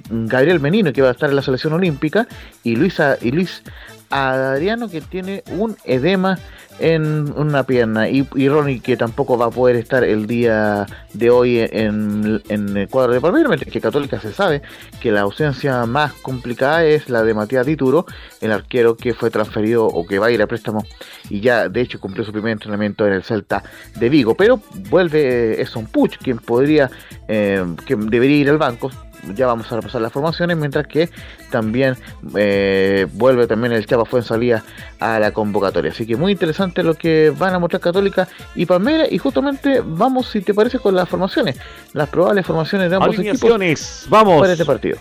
Gabriel 0.09 0.59
Menino, 0.59 0.91
que 0.91 1.03
va 1.03 1.09
a 1.09 1.11
estar 1.11 1.29
en 1.29 1.35
la 1.35 1.43
selección 1.43 1.73
olímpica, 1.73 2.27
y, 2.63 2.75
Luisa, 2.75 3.17
y 3.21 3.31
Luis 3.31 3.61
Adriano, 4.09 4.89
que 4.89 5.01
tiene 5.01 5.43
un 5.57 5.75
edema 5.83 6.37
en 6.79 7.33
una 7.35 7.63
pierna 7.63 8.07
y, 8.09 8.23
Ronnie 8.47 8.79
que 8.79 8.97
tampoco 8.97 9.37
va 9.37 9.47
a 9.47 9.49
poder 9.49 9.75
estar 9.75 10.03
el 10.03 10.27
día 10.27 10.85
de 11.13 11.29
hoy 11.29 11.59
en, 11.59 12.41
el 12.49 12.87
cuadro 12.89 13.13
de 13.13 13.21
Palmeiras, 13.21 13.61
que 13.61 13.81
Católica 13.81 14.19
se 14.19 14.31
sabe 14.31 14.61
que 15.01 15.11
la 15.11 15.21
ausencia 15.21 15.85
más 15.85 16.13
complicada 16.13 16.85
es 16.85 17.09
la 17.09 17.23
de 17.23 17.33
Matías 17.33 17.65
Dituro, 17.65 18.05
el 18.41 18.51
arquero 18.51 18.95
que 18.95 19.13
fue 19.13 19.31
transferido 19.31 19.85
o 19.85 20.05
que 20.05 20.19
va 20.19 20.27
a 20.27 20.31
ir 20.31 20.41
a 20.41 20.47
préstamo 20.47 20.85
y 21.29 21.39
ya 21.39 21.69
de 21.69 21.81
hecho 21.81 21.99
cumplió 21.99 22.23
su 22.23 22.31
primer 22.31 22.51
entrenamiento 22.51 23.07
en 23.07 23.13
el 23.13 23.23
Celta 23.23 23.63
de 23.95 24.09
Vigo, 24.09 24.35
pero 24.35 24.61
vuelve 24.89 25.59
Eson 25.61 25.87
Puch, 25.87 26.17
quien 26.17 26.37
podría, 26.37 26.89
eh, 27.27 27.65
que 27.85 27.95
debería 27.95 28.37
ir 28.37 28.49
al 28.49 28.57
banco, 28.57 28.91
ya 29.35 29.47
vamos 29.47 29.71
a 29.71 29.75
repasar 29.75 30.01
las 30.01 30.11
formaciones, 30.11 30.57
mientras 30.57 30.87
que 30.87 31.09
también 31.51 31.95
eh, 32.35 33.07
vuelve 33.13 33.47
también 33.47 33.73
el 33.73 33.85
Chapa 33.85 34.05
fue 34.05 34.19
en 34.19 34.25
salida 34.25 34.63
a 34.99 35.19
la 35.19 35.31
convocatoria. 35.31 35.91
Así 35.91 36.05
que 36.05 36.15
muy 36.15 36.31
interesante 36.31 36.83
lo 36.83 36.93
que 36.93 37.33
van 37.37 37.53
a 37.53 37.59
mostrar 37.59 37.81
Católica 37.81 38.27
y 38.55 38.65
Palmeiras. 38.65 39.09
Y 39.11 39.17
justamente 39.17 39.81
vamos, 39.85 40.29
si 40.29 40.41
te 40.41 40.53
parece, 40.53 40.79
con 40.79 40.95
las 40.95 41.07
formaciones, 41.09 41.57
las 41.93 42.09
probables 42.09 42.45
formaciones 42.45 42.89
de 42.89 42.95
ambos 42.95 43.17
equipos 43.19 43.59
vamos. 44.09 44.41
para 44.41 44.53
este 44.53 44.65
partido. 44.65 44.97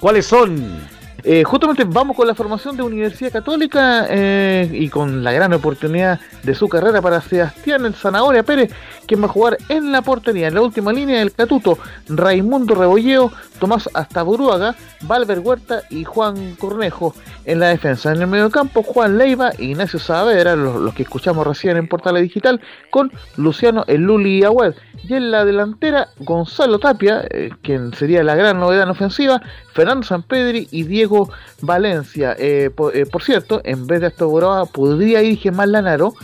¿Cuáles 0.00 0.26
son? 0.26 0.97
Eh, 1.24 1.42
justamente 1.42 1.84
vamos 1.84 2.16
con 2.16 2.28
la 2.28 2.34
formación 2.34 2.76
de 2.76 2.84
Universidad 2.84 3.32
Católica 3.32 4.06
eh, 4.08 4.70
y 4.72 4.88
con 4.88 5.24
la 5.24 5.32
gran 5.32 5.52
oportunidad 5.52 6.20
de 6.44 6.54
su 6.54 6.68
carrera 6.68 7.02
para 7.02 7.20
Sebastián 7.20 7.84
el 7.86 7.94
Zanahoria 7.94 8.44
Pérez, 8.44 8.72
quien 9.06 9.20
va 9.20 9.26
a 9.26 9.30
jugar 9.30 9.58
en 9.68 9.90
la 9.90 10.02
portería, 10.02 10.46
en 10.46 10.54
la 10.54 10.62
última 10.62 10.92
línea 10.92 11.18
del 11.18 11.32
Catuto, 11.32 11.78
Raimundo 12.08 12.76
Rebolleo, 12.76 13.32
Tomás 13.58 13.88
Astaburuaga, 13.94 14.76
Valver 15.02 15.40
Huerta 15.40 15.82
y 15.90 16.04
Juan 16.04 16.54
Cornejo 16.54 17.14
en 17.44 17.58
la 17.58 17.68
defensa. 17.68 18.12
En 18.12 18.22
el 18.22 18.28
medio 18.28 18.50
campo, 18.50 18.84
Juan 18.84 19.18
Leiva 19.18 19.50
Ignacio 19.58 19.98
Saavedra, 19.98 20.54
los, 20.54 20.94
que 20.94 21.02
escuchamos 21.02 21.44
recién 21.46 21.76
en 21.76 21.88
Portales 21.88 22.22
Digital, 22.22 22.60
con 22.90 23.10
Luciano 23.36 23.84
El 23.88 24.02
Luli 24.02 24.44
Agüed. 24.44 24.74
Y 25.02 25.14
en 25.14 25.30
la 25.30 25.44
delantera, 25.44 26.08
Gonzalo 26.18 26.78
Tapia, 26.78 27.24
eh, 27.30 27.50
quien 27.62 27.94
sería 27.94 28.22
la 28.22 28.34
gran 28.34 28.60
novedad 28.60 28.84
en 28.84 28.90
ofensiva, 28.90 29.40
Fernando 29.72 30.06
Sampedri 30.06 30.68
y 30.70 30.82
Diego 30.82 31.07
Valencia. 31.60 32.34
Eh, 32.38 32.70
eh, 32.94 33.06
por, 33.06 33.22
cierto, 33.22 33.60
en 33.64 33.86
vez 33.86 34.00
de 34.00 34.06
Astaburuaga, 34.08 34.66
podría 34.66 35.22
ir 35.22 35.38
Gemán 35.38 35.72
Lanaro. 35.72 36.14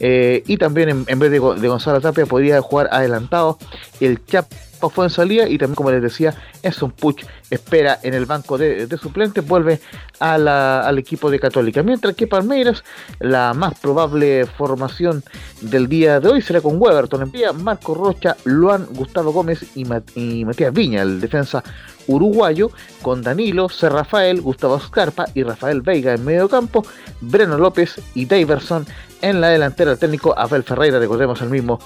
y 0.00 0.56
también 0.56 1.04
en, 1.06 1.18
vez 1.18 1.30
de, 1.30 1.38
Gonzalo 1.38 2.00
Tapia 2.00 2.26
podría 2.26 2.60
jugar 2.60 2.88
adelantado 2.90 3.58
el 4.00 4.24
Chap 4.24 4.46
fue 4.90 5.06
en 5.06 5.10
salida 5.10 5.48
y 5.48 5.58
también, 5.58 5.74
como 5.74 5.90
les 5.90 6.02
decía, 6.02 6.34
un 6.80 6.90
Puch 6.92 7.24
espera 7.50 7.98
en 8.02 8.14
el 8.14 8.26
banco 8.26 8.58
de, 8.58 8.88
suplentes, 9.00 9.46
vuelve 9.46 9.80
al 10.18 10.98
equipo 10.98 11.30
de 11.30 11.38
Católica. 11.38 11.82
Mientras 11.82 12.14
que 12.14 12.26
Palmeiras, 12.26 12.84
la 13.20 13.54
más 13.54 13.78
probable 13.78 14.46
formación 14.46 15.22
del 15.60 15.88
día 15.88 16.20
de 16.20 16.28
hoy 16.28 16.42
será 16.42 16.60
con 16.60 16.80
Weberton 16.80 17.22
en 17.22 17.30
vía, 17.30 17.52
Marco 17.52 17.94
Rocha, 17.94 18.36
Luan, 18.44 18.86
Gustavo 18.90 19.32
Gómez 19.32 19.64
y, 19.74 19.84
y 20.14 20.44
Matías 20.44 20.72
Viña, 20.72 21.02
el 21.02 21.20
defensa 21.20 21.62
uruguayo, 22.06 22.70
con 23.02 23.22
Danilo, 23.22 23.68
C. 23.68 23.88
Rafael, 23.88 24.40
Gustavo 24.40 24.78
Scarpa 24.80 25.26
y 25.34 25.42
Rafael 25.42 25.82
Veiga 25.82 26.14
en 26.14 26.24
medio 26.24 26.48
campo, 26.48 26.84
Breno 27.20 27.58
López 27.58 28.00
y 28.14 28.26
Daverson 28.26 28.86
en 29.22 29.40
la 29.40 29.48
delantera. 29.48 29.92
El 29.92 29.98
técnico 29.98 30.34
Abel 30.36 30.64
Ferreira, 30.64 30.98
recordemos 30.98 31.40
el 31.40 31.48
mismo 31.48 31.78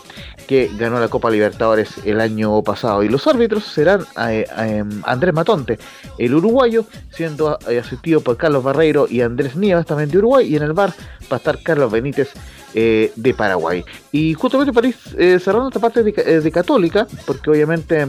que 0.48 0.70
ganó 0.76 0.98
la 0.98 1.08
Copa 1.08 1.30
Libertadores 1.30 1.98
el 2.04 2.20
año 2.20 2.62
pasado. 2.62 3.02
Y 3.02 3.08
los 3.08 3.26
árbitros 3.26 3.64
serán 3.64 4.00
eh, 4.28 4.46
eh, 4.58 4.84
Andrés 5.04 5.34
Matonte, 5.34 5.78
el 6.18 6.34
uruguayo, 6.34 6.86
siendo 7.10 7.58
eh, 7.68 7.78
asistido 7.78 8.20
por 8.20 8.36
Carlos 8.36 8.64
Barreiro 8.64 9.06
y 9.08 9.20
Andrés 9.20 9.54
Nieves, 9.54 9.86
también 9.86 10.10
de 10.10 10.18
Uruguay. 10.18 10.48
Y 10.48 10.56
en 10.56 10.64
el 10.64 10.72
bar 10.72 10.92
va 11.30 11.36
a 11.36 11.36
estar 11.36 11.62
Carlos 11.62 11.92
Benítez 11.92 12.32
de 12.74 13.34
Paraguay. 13.34 13.82
Y 14.12 14.34
justamente 14.34 14.70
para 14.70 14.88
ir 14.88 14.96
cerrando 15.40 15.68
esta 15.68 15.80
parte 15.80 16.02
de, 16.02 16.50
Católica, 16.52 17.06
porque 17.24 17.48
obviamente 17.48 18.06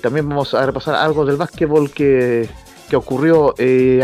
también 0.00 0.28
vamos 0.28 0.54
a 0.54 0.66
repasar 0.66 0.94
algo 0.94 1.24
del 1.24 1.36
básquetbol 1.36 1.90
que 1.90 2.48
que 2.90 2.96
ocurrió 2.96 3.54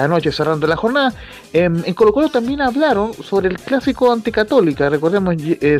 anoche 0.00 0.32
cerrando 0.32 0.66
la 0.66 0.76
jornada. 0.76 1.12
Em, 1.52 1.82
en 1.84 1.92
Colo 1.92 2.10
Colo 2.14 2.30
también 2.30 2.62
hablaron 2.62 3.12
sobre 3.12 3.48
el 3.48 3.58
clásico 3.58 4.10
anticatólica. 4.10 4.88
Recordemos, 4.88 5.34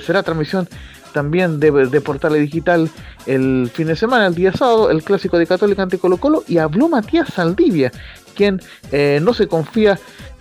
será 0.05 0.23
transmisión 0.23 0.69
también 1.13 1.59
de, 1.59 1.71
de 1.71 2.01
Portales 2.01 2.43
Digital 2.43 2.91
el 3.27 3.71
fin 3.73 3.89
de 3.89 3.97
semana, 3.97 4.27
el 4.27 4.35
día 4.35 4.53
sábado, 4.53 4.91
el 4.91 5.03
clásico 5.03 5.39
de 5.39 5.47
Católica 5.47 5.83
ante 5.83 5.99
Colo 5.99 6.17
Colo, 6.19 6.45
y 6.47 6.59
habló 6.59 6.89
Matías 6.89 7.29
Saldivia, 7.29 7.93
quien 8.35 8.61
eh, 8.93 9.21
no 9.23 9.35
se 9.35 9.49
confía 9.49 9.99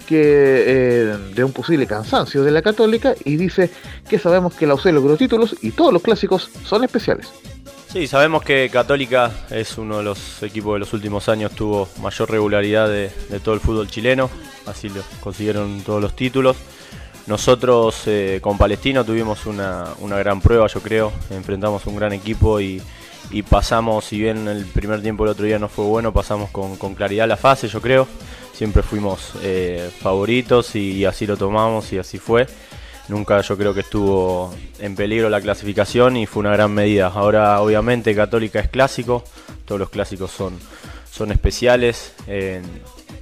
que 0.08 0.22
eh, 0.22 1.18
de 1.36 1.44
un 1.44 1.52
posible 1.52 1.86
cansancio 1.86 2.44
de 2.44 2.52
la 2.52 2.62
Católica 2.62 3.14
y 3.26 3.36
dice 3.36 3.70
que 4.10 4.20
sabemos 4.20 4.54
que 4.54 4.66
la 4.66 4.76
UC 4.76 4.86
logró 4.86 5.18
títulos 5.18 5.56
y 5.62 5.72
todos 5.72 5.92
los 5.92 6.02
clásicos 6.02 6.50
son 6.64 6.84
especiales. 6.84 7.28
Sí, 7.92 8.08
sabemos 8.08 8.44
que 8.44 8.70
Católica 8.70 9.32
es 9.50 9.78
uno 9.78 9.98
de 9.98 10.04
los 10.04 10.44
equipos 10.44 10.76
de 10.76 10.80
los 10.80 10.94
últimos 10.94 11.30
años, 11.30 11.54
tuvo 11.54 11.88
mayor 12.02 12.30
regularidad 12.30 12.88
de, 12.88 13.10
de 13.30 13.40
todo 13.40 13.56
el 13.56 13.62
fútbol 13.62 13.88
chileno, 13.88 14.30
así 14.66 14.90
lo 14.90 15.02
consiguieron 15.22 15.82
todos 15.82 16.02
los 16.02 16.16
títulos. 16.16 16.58
Nosotros 17.28 18.04
eh, 18.06 18.40
con 18.42 18.58
Palestino 18.58 19.04
tuvimos 19.04 19.46
una, 19.46 19.94
gran 20.00 20.40
prueba, 20.40 20.66
yo 20.68 20.80
creo. 20.80 21.12
Enfrentamos 21.30 21.86
un 21.86 21.98
gran 21.98 22.14
equipo 22.14 22.62
y, 22.62 22.82
pasamos, 23.50 24.06
si 24.06 24.18
bien 24.18 24.48
el 24.48 24.66
primer 24.66 25.02
tiempo 25.02 25.26
el 25.26 25.32
otro 25.32 25.46
día 25.46 25.60
no 25.60 25.68
fue 25.68 25.84
bueno, 25.84 26.14
pasamos 26.14 26.50
con, 26.52 26.96
claridad 26.96 27.28
la 27.28 27.36
fase, 27.36 27.68
yo 27.68 27.82
creo. 27.82 28.08
Siempre 28.54 28.82
fuimos 28.82 29.34
eh, 29.44 29.92
favoritos 30.00 30.74
y, 30.78 31.04
así 31.04 31.28
lo 31.28 31.36
tomamos 31.36 31.92
y 31.92 31.98
así 32.00 32.18
fue. 32.18 32.48
Nunca 33.10 33.42
yo 33.42 33.58
creo 33.58 33.74
que 33.74 33.82
estuvo 33.82 34.54
en 34.80 34.96
peligro 34.96 35.30
la 35.30 35.42
clasificación 35.42 36.18
y 36.18 36.26
fue 36.26 36.42
una 36.42 36.52
gran 36.52 36.72
medida. 36.72 37.08
Ahora 37.08 37.62
obviamente 37.62 38.14
Católica 38.16 38.60
es 38.60 38.68
clásico, 38.68 39.24
todos 39.66 39.80
los 39.80 39.90
clásicos 39.90 40.32
son, 40.32 40.60
son 41.10 41.32
especiales. 41.32 42.14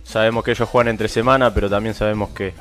sabemos 0.04 0.44
que 0.44 0.52
ellos 0.52 0.68
juegan 0.68 0.90
entre 0.90 1.08
semana, 1.08 1.54
pero 1.54 1.70
también 1.70 1.94
sabemos 1.94 2.30
que 2.30 2.54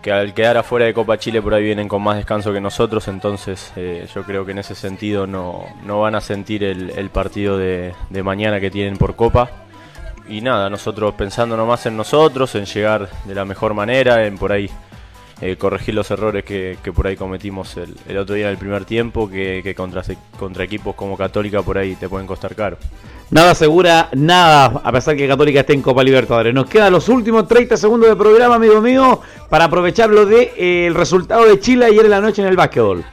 que 0.00 0.12
al 0.12 0.32
quedar 0.32 0.56
afuera 0.56 0.86
de 0.86 0.94
Copa 0.94 1.18
Chile 1.18 1.42
por 1.42 1.54
ahí 1.54 1.62
vienen 1.64 1.88
con 1.88 2.02
más 2.02 2.16
descanso 2.16 2.52
que 2.52 2.60
nosotros, 2.60 3.08
entonces 3.08 3.72
eh, 3.76 4.06
yo 4.14 4.22
creo 4.24 4.44
que 4.46 4.52
en 4.52 4.58
ese 4.58 4.74
sentido 4.74 5.26
no, 5.26 5.64
no 5.84 6.00
van 6.00 6.14
a 6.14 6.20
sentir 6.20 6.64
el, 6.64 7.10
partido 7.10 7.58
de, 7.58 7.94
mañana 8.22 8.60
que 8.60 8.70
tienen 8.70 8.96
por 8.96 9.16
Copa. 9.16 9.50
Y 10.28 10.40
nada, 10.42 10.70
nosotros 10.70 11.14
pensando 11.14 11.56
nomás 11.56 11.86
en 11.86 11.96
nosotros, 11.96 12.54
en 12.54 12.64
llegar 12.64 13.08
de 13.24 13.34
la 13.34 13.44
mejor 13.44 13.74
manera, 13.74 14.26
en 14.26 14.38
por 14.38 14.52
ahí 14.52 14.70
eh, 15.40 15.56
corregir 15.56 15.94
los 15.94 16.10
errores 16.10 16.44
que, 16.44 16.76
por 16.94 17.06
ahí 17.06 17.16
cometimos 17.16 17.76
el, 17.76 18.18
otro 18.18 18.34
día 18.34 18.46
en 18.46 18.52
el 18.52 18.58
primer 18.58 18.84
tiempo, 18.84 19.28
que, 19.28 19.60
que 19.62 19.74
contra, 19.74 20.02
contra 20.38 20.64
equipos 20.64 20.94
como 20.94 21.16
Católica 21.16 21.62
por 21.62 21.78
ahí 21.78 21.94
te 21.96 22.08
pueden 22.08 22.26
costar 22.26 22.54
caro. 22.54 22.76
Nada 23.30 23.52
asegura 23.52 24.08
nada, 24.12 24.80
a 24.82 24.90
pesar 24.90 25.16
que 25.16 25.28
Católica 25.28 25.60
esté 25.60 25.72
en 25.72 25.82
Copa 25.82 26.02
Libertadores. 26.02 26.52
Nos 26.52 26.66
quedan 26.66 26.92
los 26.92 27.08
últimos 27.08 27.46
30 27.46 27.76
segundos 27.76 28.08
de 28.08 28.16
programa, 28.16 28.56
amigo 28.56 28.80
mío, 28.80 29.20
para 29.48 29.66
aprovechar 29.66 30.10
lo 30.10 30.26
de 30.26 30.52
eh, 30.56 30.86
el 30.88 30.94
resultado 30.94 31.46
de 31.46 31.60
Chile 31.60 31.86
ayer 31.86 32.04
en 32.04 32.10
la 32.10 32.20
noche 32.20 32.42
en 32.42 32.48
el 32.48 32.56
básquetbol. 32.56 33.04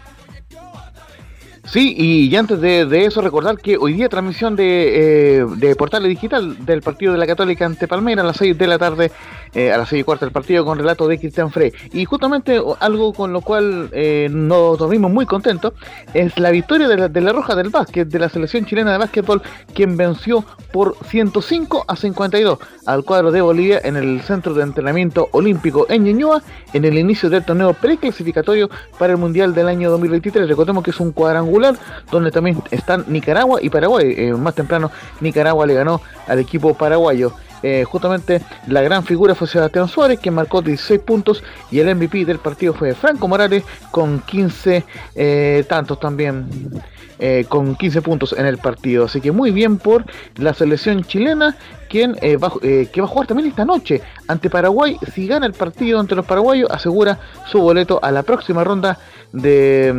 Sí, 1.68 1.94
y, 1.98 2.34
antes 2.38 2.62
de, 2.62 3.06
eso 3.06 3.20
recordar 3.20 3.58
que 3.58 3.76
hoy 3.76 3.92
día 3.92 4.08
transmisión 4.08 4.56
de, 4.56 5.40
eh, 5.40 5.46
de 5.58 5.76
Portales 5.76 6.08
Digital 6.08 6.66
del 6.66 6.82
partido 6.82 7.12
de 7.12 7.18
la 7.18 7.28
Católica 7.28 7.66
ante 7.66 7.90
Palmeiras 7.90 8.24
a 8.24 8.28
las 8.28 8.38
6 8.38 8.58
de 8.58 8.68
la 8.68 8.78
tarde 8.78 9.12
eh, 9.54 9.74
a 9.74 9.78
las 9.78 9.90
6 9.90 10.00
y 10.00 10.04
cuarta 10.06 10.26
del 10.26 10.32
partido 10.32 10.64
con 10.64 10.78
relato 10.78 11.10
de 11.10 11.20
Cristian 11.20 11.52
Frey. 11.52 11.74
Y 11.92 12.06
justamente 12.06 12.62
algo 12.80 13.12
con 13.12 13.34
lo 13.34 13.42
cual 13.42 13.90
eh, 13.92 14.30
nos 14.32 14.78
dormimos 14.78 15.12
muy 15.12 15.26
contentos 15.26 15.74
es 16.14 16.38
la 16.40 16.52
victoria 16.52 16.88
de 16.88 16.96
la, 16.96 17.10
de 17.10 17.20
la 17.20 17.34
Roja 17.34 17.54
del 17.54 17.68
Básquet, 17.68 18.08
de 18.08 18.20
la 18.20 18.30
selección 18.30 18.66
chilena 18.66 18.94
de 18.94 19.00
básquetbol, 19.00 19.42
quien 19.74 19.98
venció 19.98 20.46
por 20.72 20.96
105 21.06 21.84
a 21.86 21.96
52 21.98 22.60
al 22.86 23.04
cuadro 23.04 23.32
de 23.32 23.42
Bolivia 23.42 23.82
en 23.84 23.98
el 23.98 24.22
centro 24.22 24.54
de 24.54 24.64
entrenamiento 24.64 25.28
olímpico 25.32 25.86
en 25.90 26.06
Ñuñoa 26.06 26.42
en 26.72 26.86
el 26.86 26.98
inicio 26.98 27.30
del 27.30 27.44
torneo 27.44 27.74
preclasificatorio 27.74 28.70
para 28.98 29.14
el 29.14 29.20
Mundial 29.20 29.54
del 29.54 29.68
año 29.68 29.90
2023. 29.92 30.48
Recordemos 30.48 30.84
que 30.84 30.92
es 30.92 31.00
un 31.00 31.12
cuadrangular 31.12 31.57
donde 32.12 32.32
también 32.32 32.62
están 32.72 33.06
Nicaragua 33.08 33.60
y 33.62 33.70
Paraguay. 33.70 34.14
Eh, 34.18 34.34
más 34.34 34.56
temprano 34.56 34.92
Nicaragua 35.22 35.66
le 35.66 35.74
ganó 35.74 36.02
al 36.28 36.40
equipo 36.40 36.74
paraguayo. 36.74 37.34
Eh, 37.64 37.84
justamente 37.86 38.42
la 38.68 38.82
gran 38.82 39.04
figura 39.04 39.34
fue 39.34 39.48
Sebastián 39.48 39.88
Suárez, 39.88 40.20
que 40.20 40.30
marcó 40.30 40.62
16 40.62 41.00
puntos, 41.02 41.44
y 41.72 41.80
el 41.80 41.96
MVP 41.96 42.24
del 42.26 42.38
partido 42.38 42.74
fue 42.74 42.94
Franco 42.94 43.28
Morales, 43.28 43.64
con 43.90 44.20
15 44.20 44.86
eh, 45.16 45.66
tantos 45.68 46.00
también, 46.00 46.48
con 47.50 47.76
15 47.76 48.02
puntos 48.04 48.36
en 48.38 48.46
el 48.46 48.60
partido. 48.60 49.06
Así 49.06 49.22
que 49.22 49.32
muy 49.32 49.50
bien 49.50 49.80
por 49.80 50.06
la 50.36 50.54
selección 50.54 51.04
chilena, 51.04 51.58
quien 51.88 52.14
va, 52.14 52.52
que 52.62 53.02
va 53.02 53.06
a 53.06 53.10
jugar 53.10 53.28
también 53.28 53.50
esta 53.50 53.66
noche 53.66 54.02
ante 54.28 54.50
Paraguay. 54.50 54.98
Si 55.14 55.28
gana 55.28 55.46
el 55.46 55.54
partido 55.54 56.00
entre 56.00 56.16
los 56.16 56.26
paraguayos, 56.26 56.70
asegura 56.72 57.20
su 57.48 57.60
boleto 57.60 58.00
a 58.02 58.12
la 58.12 58.24
próxima 58.24 58.64
ronda 58.64 59.00
de, 59.32 59.94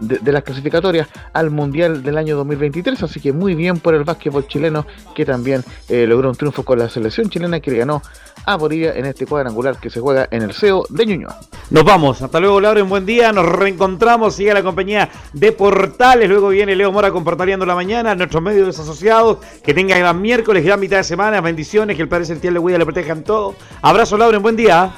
de, 0.00 0.32
las 0.32 0.42
clasificatorias 0.42 1.08
al 1.32 1.50
Mundial 1.50 2.02
del 2.02 2.18
año 2.18 2.36
2023. 2.36 3.02
Así 3.02 3.20
que 3.20 3.32
muy 3.32 3.54
bien 3.54 3.78
por 3.78 3.94
el 3.94 4.04
básquetbol 4.04 4.46
chileno 4.46 4.86
que 5.14 5.24
también 5.24 5.64
eh, 5.88 6.06
logró 6.06 6.30
un 6.30 6.36
triunfo 6.36 6.64
con 6.64 6.78
la 6.78 6.88
selección 6.88 7.28
chilena 7.28 7.60
que 7.60 7.70
le 7.70 7.78
ganó 7.78 8.02
a 8.44 8.56
Bolivia 8.56 8.94
en 8.94 9.04
este 9.04 9.26
cuadrangular 9.26 9.78
que 9.78 9.90
se 9.90 10.00
juega 10.00 10.28
en 10.30 10.42
el 10.42 10.54
CEO 10.54 10.84
de 10.88 11.06
Ñuñoa. 11.06 11.38
Nos 11.70 11.84
vamos, 11.84 12.22
hasta 12.22 12.40
luego 12.40 12.60
Laura, 12.60 12.82
un 12.82 12.88
buen 12.88 13.04
día, 13.04 13.30
nos 13.30 13.46
reencontramos, 13.46 14.34
sigue 14.34 14.54
la 14.54 14.62
compañía 14.62 15.10
de 15.34 15.52
Portales, 15.52 16.28
luego 16.28 16.48
viene 16.48 16.74
Leo 16.74 16.90
Mora 16.90 17.10
con 17.10 17.24
Portaleando 17.24 17.66
la 17.66 17.74
Mañana, 17.74 18.14
nuestros 18.14 18.42
medios 18.42 18.66
desasociados, 18.66 19.38
que 19.62 19.74
tenga 19.74 19.98
gran 19.98 20.22
miércoles, 20.22 20.64
gran 20.64 20.80
mitad 20.80 20.96
de 20.96 21.04
semana, 21.04 21.27
bendiciones, 21.42 21.96
que 21.96 22.02
el 22.02 22.08
Padre 22.08 22.24
Celestial 22.24 22.54
le 22.54 22.60
cuida, 22.60 22.78
le 22.78 22.84
protejan 22.84 23.22
todo. 23.22 23.54
Abrazo 23.82 24.16
Laura, 24.16 24.36
un 24.36 24.42
buen 24.42 24.56
día. 24.56 24.92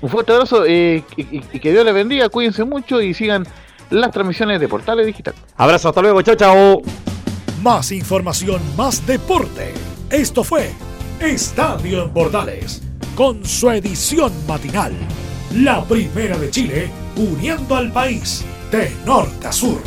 Un 0.00 0.10
fuerte 0.10 0.32
abrazo 0.32 0.64
eh, 0.66 1.02
y, 1.16 1.40
que 1.40 1.72
Dios 1.72 1.84
les 1.84 1.94
bendiga, 1.94 2.28
cuídense 2.28 2.64
mucho 2.64 3.00
y 3.00 3.14
sigan 3.14 3.46
las 3.90 4.10
transmisiones 4.10 4.60
de 4.60 4.68
Portales 4.68 5.06
Digital. 5.06 5.34
Abrazo, 5.56 5.88
hasta 5.88 6.02
luego, 6.02 6.22
chao, 6.22 6.34
chao. 6.34 6.82
Más 7.62 7.90
información, 7.92 8.60
más 8.76 9.06
deporte. 9.06 9.72
Esto 10.10 10.44
fue 10.44 10.70
Estadio 11.20 12.04
en 12.04 12.10
Portales, 12.10 12.82
con 13.16 13.44
su 13.44 13.70
edición 13.70 14.32
matinal. 14.46 14.92
La 15.54 15.82
primera 15.84 16.36
de 16.36 16.50
Chile, 16.50 16.90
uniendo 17.16 17.74
al 17.74 17.90
país 17.90 18.44
de 18.70 18.92
norte 19.06 19.46
a 19.46 19.52
sur. 19.52 19.80